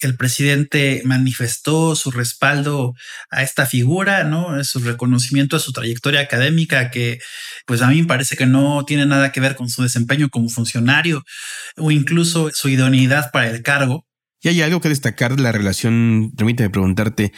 el 0.00 0.16
presidente 0.16 1.02
manifestó 1.04 1.94
su 1.96 2.10
respaldo 2.10 2.94
a 3.30 3.42
esta 3.42 3.66
figura, 3.66 4.24
¿no? 4.24 4.62
Su 4.64 4.80
reconocimiento 4.80 5.56
a 5.56 5.60
su 5.60 5.72
trayectoria 5.72 6.20
académica, 6.20 6.90
que 6.90 7.18
pues 7.66 7.82
a 7.82 7.88
mí 7.88 8.02
me 8.02 8.08
parece 8.08 8.36
que 8.36 8.46
no 8.46 8.84
tiene 8.84 9.06
nada 9.06 9.32
que 9.32 9.40
ver 9.40 9.56
con 9.56 9.68
su 9.68 9.82
desempeño 9.82 10.28
como 10.28 10.48
funcionario 10.48 11.24
o 11.76 11.90
incluso 11.90 12.50
su 12.52 12.68
idoneidad 12.68 13.30
para 13.32 13.50
el 13.50 13.62
cargo. 13.62 14.06
Y 14.42 14.48
hay 14.48 14.62
algo 14.62 14.80
que 14.80 14.90
destacar 14.90 15.36
de 15.36 15.42
la 15.42 15.52
relación, 15.52 16.32
permíteme 16.36 16.68
preguntarte, 16.68 17.32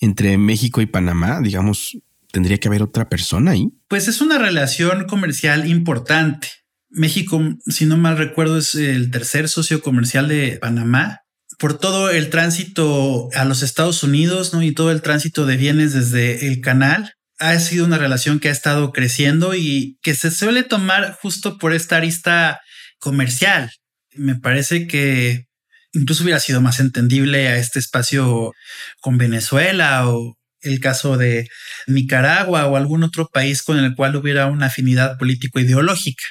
entre 0.00 0.38
México 0.38 0.80
y 0.80 0.86
Panamá, 0.86 1.40
digamos, 1.42 1.96
¿tendría 2.30 2.58
que 2.58 2.68
haber 2.68 2.82
otra 2.82 3.08
persona 3.08 3.52
ahí? 3.52 3.68
Pues 3.88 4.06
es 4.06 4.20
una 4.20 4.38
relación 4.38 5.06
comercial 5.06 5.68
importante. 5.68 6.48
México, 6.88 7.40
si 7.66 7.86
no 7.86 7.96
mal 7.96 8.16
recuerdo, 8.16 8.58
es 8.58 8.74
el 8.74 9.10
tercer 9.10 9.48
socio 9.48 9.82
comercial 9.82 10.28
de 10.28 10.58
Panamá 10.60 11.22
por 11.58 11.78
todo 11.78 12.10
el 12.10 12.30
tránsito 12.30 13.28
a 13.34 13.44
los 13.44 13.62
Estados 13.62 14.02
Unidos, 14.02 14.52
¿no? 14.52 14.62
Y 14.62 14.72
todo 14.72 14.90
el 14.90 15.02
tránsito 15.02 15.46
de 15.46 15.56
bienes 15.56 15.92
desde 15.92 16.46
el 16.48 16.60
canal. 16.60 17.12
Ha 17.38 17.58
sido 17.58 17.84
una 17.84 17.98
relación 17.98 18.38
que 18.40 18.48
ha 18.48 18.52
estado 18.52 18.92
creciendo 18.92 19.54
y 19.54 19.98
que 20.02 20.14
se 20.14 20.30
suele 20.30 20.62
tomar 20.62 21.18
justo 21.20 21.58
por 21.58 21.72
esta 21.72 21.96
arista 21.96 22.60
comercial. 22.98 23.70
Me 24.14 24.36
parece 24.36 24.86
que 24.86 25.46
incluso 25.92 26.22
hubiera 26.22 26.40
sido 26.40 26.60
más 26.60 26.80
entendible 26.80 27.48
a 27.48 27.56
este 27.56 27.78
espacio 27.78 28.52
con 29.00 29.18
Venezuela 29.18 30.08
o 30.08 30.36
el 30.60 30.78
caso 30.80 31.16
de 31.16 31.48
Nicaragua 31.86 32.66
o 32.66 32.76
algún 32.76 33.02
otro 33.02 33.28
país 33.32 33.62
con 33.62 33.78
el 33.78 33.94
cual 33.96 34.14
hubiera 34.14 34.46
una 34.46 34.66
afinidad 34.66 35.18
político-ideológica 35.18 36.22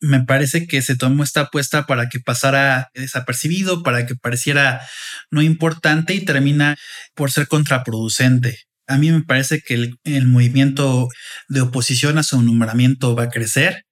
me 0.00 0.24
parece 0.24 0.66
que 0.66 0.82
se 0.82 0.96
tomó 0.96 1.24
esta 1.24 1.42
apuesta 1.42 1.86
para 1.86 2.08
que 2.08 2.20
pasara 2.20 2.90
desapercibido, 2.94 3.82
para 3.82 4.06
que 4.06 4.14
pareciera 4.14 4.80
no 5.30 5.42
importante 5.42 6.14
y 6.14 6.24
termina 6.24 6.76
por 7.14 7.30
ser 7.30 7.48
contraproducente. 7.48 8.60
A 8.86 8.96
mí 8.96 9.10
me 9.10 9.22
parece 9.22 9.60
que 9.60 9.92
el, 10.04 10.26
movimiento 10.26 11.08
de 11.48 11.60
oposición 11.60 12.16
a 12.18 12.22
su 12.22 12.40
nombramiento 12.40 13.14
va 13.14 13.24
a 13.24 13.28
crecer. 13.28 13.84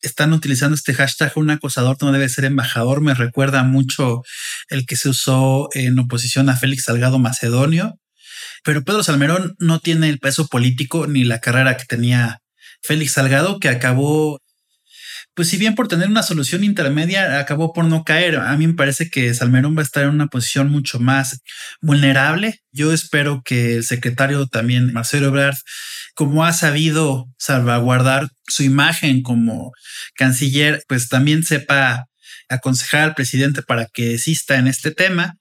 Están 0.00 0.32
utilizando 0.32 0.74
este 0.74 0.94
hashtag 0.94 1.32
un 1.36 1.50
acosador 1.50 1.96
no 2.00 2.12
debe 2.12 2.28
ser 2.28 2.44
embajador. 2.44 3.02
Me 3.02 3.14
recuerda 3.14 3.62
mucho 3.64 4.22
el 4.68 4.86
que 4.86 4.96
se 4.96 5.10
usó 5.10 5.68
en 5.74 5.98
oposición 5.98 6.48
a 6.48 6.56
Félix 6.56 6.84
Salgado 6.84 7.18
Macedonio. 7.18 7.98
Pero 8.64 8.84
Pedro 8.84 9.02
Salmerón 9.02 9.54
no 9.58 9.80
tiene 9.80 10.08
el 10.08 10.18
peso 10.18 10.46
político 10.46 11.06
ni 11.06 11.24
la 11.24 11.40
carrera 11.40 11.76
que 11.76 11.84
tenía 11.84 12.38
Félix 12.82 13.12
Salgado, 13.12 13.60
que 13.60 13.68
acabó 13.68 14.40
pues 15.38 15.50
si 15.50 15.56
bien 15.56 15.76
por 15.76 15.86
tener 15.86 16.08
una 16.08 16.24
solución 16.24 16.64
intermedia 16.64 17.38
acabó 17.38 17.72
por 17.72 17.84
no 17.84 18.02
caer, 18.02 18.38
a 18.38 18.56
mí 18.56 18.66
me 18.66 18.74
parece 18.74 19.08
que 19.08 19.32
Salmerón 19.32 19.76
va 19.76 19.82
a 19.82 19.84
estar 19.84 20.02
en 20.02 20.10
una 20.10 20.26
posición 20.26 20.68
mucho 20.68 20.98
más 20.98 21.42
vulnerable. 21.80 22.58
Yo 22.72 22.92
espero 22.92 23.42
que 23.44 23.76
el 23.76 23.84
secretario 23.84 24.48
también, 24.48 24.92
Marcelo 24.92 25.28
Ebrard, 25.28 25.54
como 26.16 26.44
ha 26.44 26.52
sabido 26.52 27.26
salvaguardar 27.38 28.28
su 28.48 28.64
imagen 28.64 29.22
como 29.22 29.70
canciller, 30.16 30.82
pues 30.88 31.08
también 31.08 31.44
sepa 31.44 32.06
aconsejar 32.48 33.02
al 33.02 33.14
presidente 33.14 33.62
para 33.62 33.86
que 33.86 34.08
desista 34.08 34.56
en 34.56 34.66
este 34.66 34.90
tema 34.90 35.36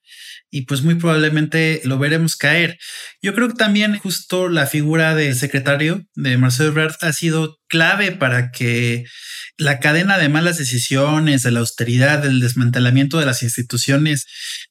y 0.49 0.63
pues 0.63 0.81
muy 0.81 0.95
probablemente 0.95 1.81
lo 1.83 1.97
veremos 1.99 2.35
caer. 2.35 2.77
Yo 3.21 3.33
creo 3.33 3.49
que 3.49 3.55
también 3.55 3.97
justo 3.97 4.49
la 4.49 4.65
figura 4.65 5.15
del 5.15 5.35
secretario 5.35 6.05
de 6.15 6.37
Marcelo 6.37 6.69
Ebrard 6.69 6.95
ha 7.01 7.13
sido 7.13 7.57
clave 7.67 8.11
para 8.11 8.51
que 8.51 9.05
la 9.57 9.79
cadena 9.79 10.17
de 10.17 10.29
malas 10.29 10.57
decisiones, 10.57 11.43
de 11.43 11.51
la 11.51 11.59
austeridad, 11.59 12.19
del 12.19 12.39
desmantelamiento 12.39 13.19
de 13.19 13.25
las 13.25 13.43
instituciones, 13.43 14.27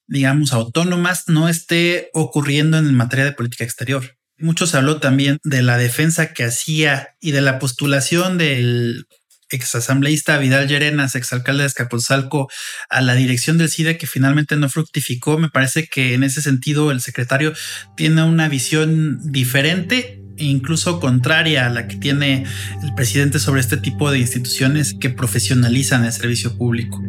digamos, 0.06 0.52
autónomas, 0.52 1.24
no 1.26 1.48
esté 1.48 2.08
ocurriendo 2.14 2.78
en 2.78 2.94
materia 2.94 3.24
de 3.24 3.32
política 3.32 3.64
exterior. 3.64 4.16
Mucho 4.38 4.66
se 4.66 4.76
habló 4.76 5.00
también 5.00 5.38
de 5.44 5.62
la 5.62 5.78
defensa 5.78 6.32
que 6.32 6.44
hacía 6.44 7.16
y 7.20 7.32
de 7.32 7.40
la 7.40 7.58
postulación 7.58 8.38
del 8.38 9.06
exasambleísta 9.50 10.38
Vidal 10.38 10.68
Llerenas, 10.68 11.14
exalcalde 11.14 11.62
de 11.62 11.66
a 12.88 13.00
la 13.00 13.14
dirección 13.14 13.58
del 13.58 13.68
CIDE 13.68 13.98
que 13.98 14.06
finalmente 14.06 14.56
no 14.56 14.68
fructificó. 14.68 15.38
Me 15.38 15.48
parece 15.48 15.86
que 15.86 16.14
en 16.14 16.24
ese 16.24 16.42
sentido 16.42 16.90
el 16.90 17.00
secretario 17.00 17.52
tiene 17.96 18.22
una 18.22 18.48
visión 18.48 19.18
diferente 19.32 20.22
e 20.38 20.44
incluso 20.44 21.00
contraria 21.00 21.66
a 21.66 21.70
la 21.70 21.88
que 21.88 21.96
tiene 21.96 22.44
el 22.82 22.94
presidente 22.94 23.38
sobre 23.38 23.60
este 23.60 23.76
tipo 23.76 24.10
de 24.10 24.18
instituciones 24.18 24.94
que 24.98 25.10
profesionalizan 25.10 26.04
el 26.04 26.12
servicio 26.12 26.56
público. 26.56 27.02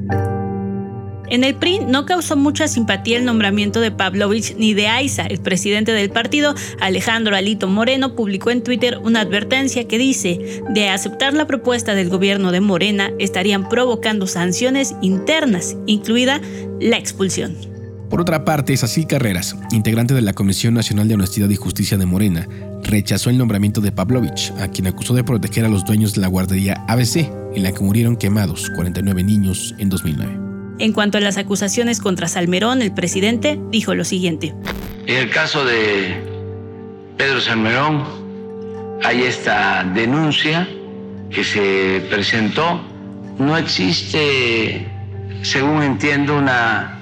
En 1.29 1.43
el 1.43 1.55
PRI 1.55 1.79
no 1.87 2.05
causó 2.05 2.37
mucha 2.37 2.67
simpatía 2.67 3.17
el 3.17 3.25
nombramiento 3.25 3.81
de 3.81 3.91
Pavlovich 3.91 4.55
ni 4.57 4.73
de 4.73 4.87
Aiza. 4.87 5.25
El 5.25 5.39
presidente 5.39 5.91
del 5.91 6.09
partido, 6.09 6.55
Alejandro 6.79 7.35
Alito 7.35 7.67
Moreno, 7.67 8.15
publicó 8.15 8.49
en 8.49 8.63
Twitter 8.63 8.97
una 9.03 9.21
advertencia 9.21 9.87
que 9.87 9.97
dice, 9.97 10.63
de 10.69 10.89
aceptar 10.89 11.33
la 11.33 11.45
propuesta 11.45 11.95
del 11.95 12.09
gobierno 12.09 12.51
de 12.51 12.61
Morena, 12.61 13.11
estarían 13.19 13.67
provocando 13.67 14.25
sanciones 14.25 14.95
internas, 15.01 15.75
incluida 15.85 16.39
la 16.79 16.97
expulsión. 16.97 17.57
Por 18.09 18.21
otra 18.21 18.45
parte, 18.45 18.77
Sacil 18.77 19.05
Carreras, 19.05 19.57
integrante 19.71 20.13
de 20.13 20.21
la 20.21 20.31
Comisión 20.31 20.73
Nacional 20.73 21.09
de 21.09 21.15
Honestidad 21.15 21.49
y 21.49 21.57
Justicia 21.57 21.97
de 21.97 22.05
Morena, 22.05 22.47
rechazó 22.83 23.29
el 23.29 23.37
nombramiento 23.37 23.81
de 23.81 23.91
Pavlovich, 23.91 24.53
a 24.61 24.69
quien 24.69 24.87
acusó 24.87 25.13
de 25.13 25.25
proteger 25.25 25.65
a 25.65 25.69
los 25.69 25.83
dueños 25.83 26.13
de 26.13 26.21
la 26.21 26.27
guardería 26.27 26.85
ABC, 26.87 27.29
en 27.53 27.63
la 27.63 27.73
que 27.73 27.83
murieron 27.83 28.15
quemados 28.15 28.69
49 28.75 29.23
niños 29.25 29.75
en 29.77 29.89
2009. 29.89 30.46
En 30.79 30.93
cuanto 30.93 31.17
a 31.17 31.21
las 31.21 31.37
acusaciones 31.37 31.99
contra 31.99 32.27
Salmerón, 32.27 32.83
el 32.83 32.93
presidente 32.93 33.59
dijo 33.71 33.95
lo 33.95 34.03
siguiente. 34.03 34.53
En 35.07 35.15
el 35.15 35.29
caso 35.31 35.65
de 35.65 36.21
Pedro 37.17 37.41
Salmerón, 37.41 38.03
hay 39.03 39.23
esta 39.23 39.83
denuncia 39.83 40.67
que 41.31 41.43
se 41.43 42.05
presentó. 42.11 42.81
No 43.39 43.57
existe, 43.57 44.87
según 45.41 45.81
entiendo, 45.81 46.37
una 46.37 46.99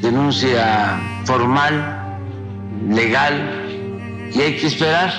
denuncia 0.00 1.00
formal, 1.24 2.18
legal, 2.88 4.30
y 4.32 4.40
hay 4.40 4.56
que 4.56 4.66
esperar 4.68 5.12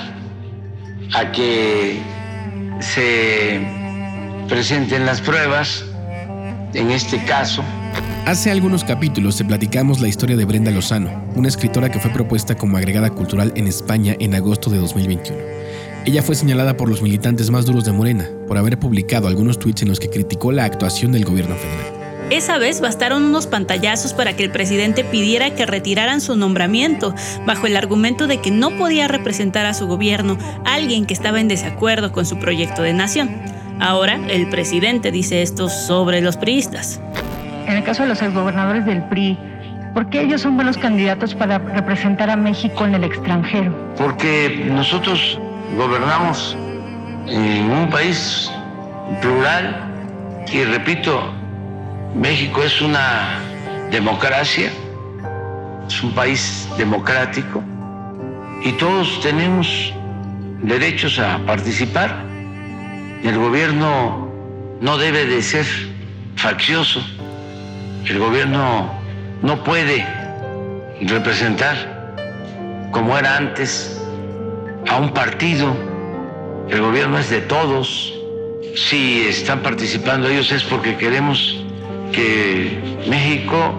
a 1.12 1.32
que 1.32 2.00
se 2.80 3.60
presenten 4.48 5.04
las 5.04 5.20
pruebas 5.20 5.84
en 6.74 6.90
este 6.90 7.22
caso. 7.24 7.62
Hace 8.26 8.50
algunos 8.50 8.84
capítulos 8.84 9.36
te 9.36 9.44
platicamos 9.44 10.00
la 10.00 10.08
historia 10.08 10.36
de 10.36 10.44
Brenda 10.44 10.70
Lozano, 10.70 11.10
una 11.34 11.48
escritora 11.48 11.90
que 11.90 11.98
fue 11.98 12.10
propuesta 12.10 12.56
como 12.56 12.76
agregada 12.76 13.10
cultural 13.10 13.52
en 13.54 13.66
España 13.66 14.16
en 14.18 14.34
agosto 14.34 14.70
de 14.70 14.78
2021. 14.78 15.38
Ella 16.06 16.22
fue 16.22 16.34
señalada 16.34 16.76
por 16.76 16.88
los 16.88 17.02
militantes 17.02 17.50
más 17.50 17.64
duros 17.64 17.84
de 17.84 17.92
Morena 17.92 18.28
por 18.46 18.58
haber 18.58 18.78
publicado 18.78 19.28
algunos 19.28 19.58
tweets 19.58 19.82
en 19.82 19.88
los 19.88 20.00
que 20.00 20.10
criticó 20.10 20.52
la 20.52 20.64
actuación 20.64 21.12
del 21.12 21.24
gobierno 21.24 21.54
federal. 21.54 22.04
Esa 22.30 22.58
vez 22.58 22.80
bastaron 22.80 23.22
unos 23.22 23.46
pantallazos 23.46 24.14
para 24.14 24.34
que 24.34 24.44
el 24.44 24.50
presidente 24.50 25.04
pidiera 25.04 25.54
que 25.54 25.66
retiraran 25.66 26.20
su 26.20 26.36
nombramiento, 26.36 27.14
bajo 27.46 27.66
el 27.66 27.76
argumento 27.76 28.26
de 28.26 28.38
que 28.38 28.50
no 28.50 28.76
podía 28.78 29.08
representar 29.08 29.66
a 29.66 29.74
su 29.74 29.86
gobierno 29.86 30.38
alguien 30.64 31.04
que 31.04 31.14
estaba 31.14 31.40
en 31.40 31.48
desacuerdo 31.48 32.12
con 32.12 32.24
su 32.24 32.38
proyecto 32.38 32.82
de 32.82 32.94
nación. 32.94 33.30
Ahora 33.80 34.18
el 34.28 34.48
presidente 34.48 35.10
dice 35.10 35.42
esto 35.42 35.68
sobre 35.68 36.20
los 36.20 36.36
priistas. 36.36 37.00
En 37.66 37.76
el 37.76 37.84
caso 37.84 38.02
de 38.02 38.08
los 38.10 38.22
exgobernadores 38.22 38.84
del 38.84 39.02
PRI, 39.04 39.38
¿por 39.94 40.08
qué 40.10 40.22
ellos 40.22 40.42
son 40.42 40.56
buenos 40.56 40.76
candidatos 40.78 41.34
para 41.34 41.58
representar 41.58 42.30
a 42.30 42.36
México 42.36 42.84
en 42.84 42.94
el 42.94 43.04
extranjero? 43.04 43.74
Porque 43.96 44.64
nosotros 44.68 45.38
gobernamos 45.76 46.56
en 47.26 47.70
un 47.70 47.88
país 47.90 48.50
plural 49.20 49.76
y 50.52 50.62
repito, 50.64 51.32
México 52.14 52.62
es 52.62 52.80
una 52.80 53.40
democracia, 53.90 54.70
es 55.88 56.02
un 56.02 56.12
país 56.12 56.68
democrático 56.78 57.62
y 58.62 58.72
todos 58.72 59.20
tenemos 59.20 59.92
derechos 60.62 61.18
a 61.18 61.38
participar. 61.46 62.33
El 63.24 63.38
gobierno 63.38 64.28
no 64.82 64.98
debe 64.98 65.24
de 65.24 65.40
ser 65.40 65.64
faccioso, 66.36 67.00
el 68.04 68.18
gobierno 68.18 68.92
no 69.40 69.64
puede 69.64 70.06
representar 71.00 72.12
como 72.90 73.16
era 73.16 73.38
antes 73.38 73.98
a 74.86 74.98
un 74.98 75.14
partido, 75.14 75.74
el 76.68 76.82
gobierno 76.82 77.18
es 77.18 77.30
de 77.30 77.40
todos. 77.40 78.12
Si 78.76 79.26
están 79.26 79.60
participando 79.60 80.28
ellos 80.28 80.52
es 80.52 80.62
porque 80.62 80.94
queremos 80.98 81.64
que 82.12 82.78
México 83.08 83.72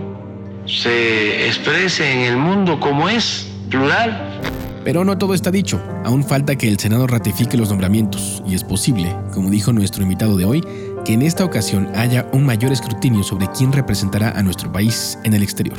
se 0.65 1.45
exprese 1.45 2.11
en 2.11 2.21
el 2.21 2.37
mundo 2.37 2.79
como 2.79 3.07
es, 3.09 3.47
plural. 3.69 4.39
Pero 4.85 5.03
no 5.03 5.17
todo 5.17 5.33
está 5.33 5.49
dicho, 5.49 5.81
aún 6.05 6.23
falta 6.23 6.55
que 6.55 6.67
el 6.67 6.77
Senado 6.77 7.07
ratifique 7.07 7.57
los 7.57 7.69
nombramientos 7.69 8.43
y 8.47 8.53
es 8.53 8.63
posible, 8.63 9.15
como 9.33 9.49
dijo 9.49 9.73
nuestro 9.73 10.03
invitado 10.03 10.37
de 10.37 10.45
hoy, 10.45 10.63
que 11.03 11.13
en 11.13 11.23
esta 11.23 11.43
ocasión 11.43 11.89
haya 11.95 12.29
un 12.33 12.45
mayor 12.45 12.71
escrutinio 12.71 13.23
sobre 13.23 13.47
quién 13.47 13.73
representará 13.73 14.29
a 14.37 14.43
nuestro 14.43 14.71
país 14.71 15.17
en 15.23 15.33
el 15.33 15.41
exterior. 15.41 15.75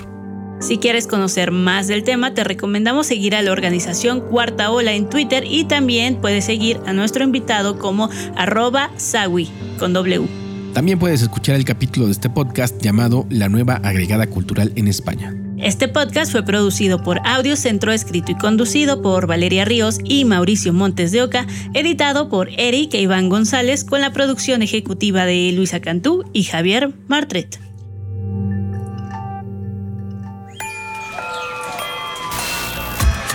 Si 0.58 0.78
quieres 0.78 1.06
conocer 1.06 1.52
más 1.52 1.86
del 1.86 2.02
tema, 2.02 2.34
te 2.34 2.42
recomendamos 2.42 3.06
seguir 3.06 3.36
a 3.36 3.42
la 3.42 3.52
organización 3.52 4.22
Cuarta 4.22 4.72
Ola 4.72 4.94
en 4.94 5.08
Twitter 5.08 5.44
y 5.48 5.66
también 5.66 6.16
puedes 6.16 6.44
seguir 6.44 6.80
a 6.84 6.92
nuestro 6.92 7.22
invitado 7.22 7.78
como 7.78 8.10
arroba 8.36 8.90
Sawi 8.96 9.48
con 9.78 9.92
W. 9.92 10.26
También 10.74 10.98
puedes 10.98 11.22
escuchar 11.22 11.54
el 11.54 11.64
capítulo 11.64 12.06
de 12.06 12.12
este 12.12 12.28
podcast 12.28 12.82
llamado 12.82 13.24
La 13.30 13.48
nueva 13.48 13.74
agregada 13.76 14.26
cultural 14.26 14.72
en 14.74 14.88
España. 14.88 15.45
Este 15.66 15.88
podcast 15.88 16.30
fue 16.30 16.44
producido 16.44 17.02
por 17.02 17.18
Audio 17.24 17.56
Centro, 17.56 17.90
escrito 17.90 18.30
y 18.30 18.36
conducido 18.36 19.02
por 19.02 19.26
Valeria 19.26 19.64
Ríos 19.64 19.98
y 20.04 20.24
Mauricio 20.24 20.72
Montes 20.72 21.10
de 21.10 21.22
Oca, 21.22 21.44
editado 21.74 22.28
por 22.28 22.50
Eric 22.56 22.94
e 22.94 23.00
Iván 23.00 23.28
González 23.28 23.82
con 23.82 24.00
la 24.00 24.12
producción 24.12 24.62
ejecutiva 24.62 25.24
de 25.24 25.50
Luisa 25.50 25.80
Cantú 25.80 26.22
y 26.32 26.44
Javier 26.44 26.94
Martret. 27.08 27.58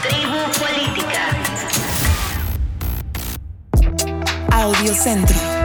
Tribu 0.02 0.40
Política. 0.58 1.36
Audio 4.52 4.94
Centro. 4.94 5.61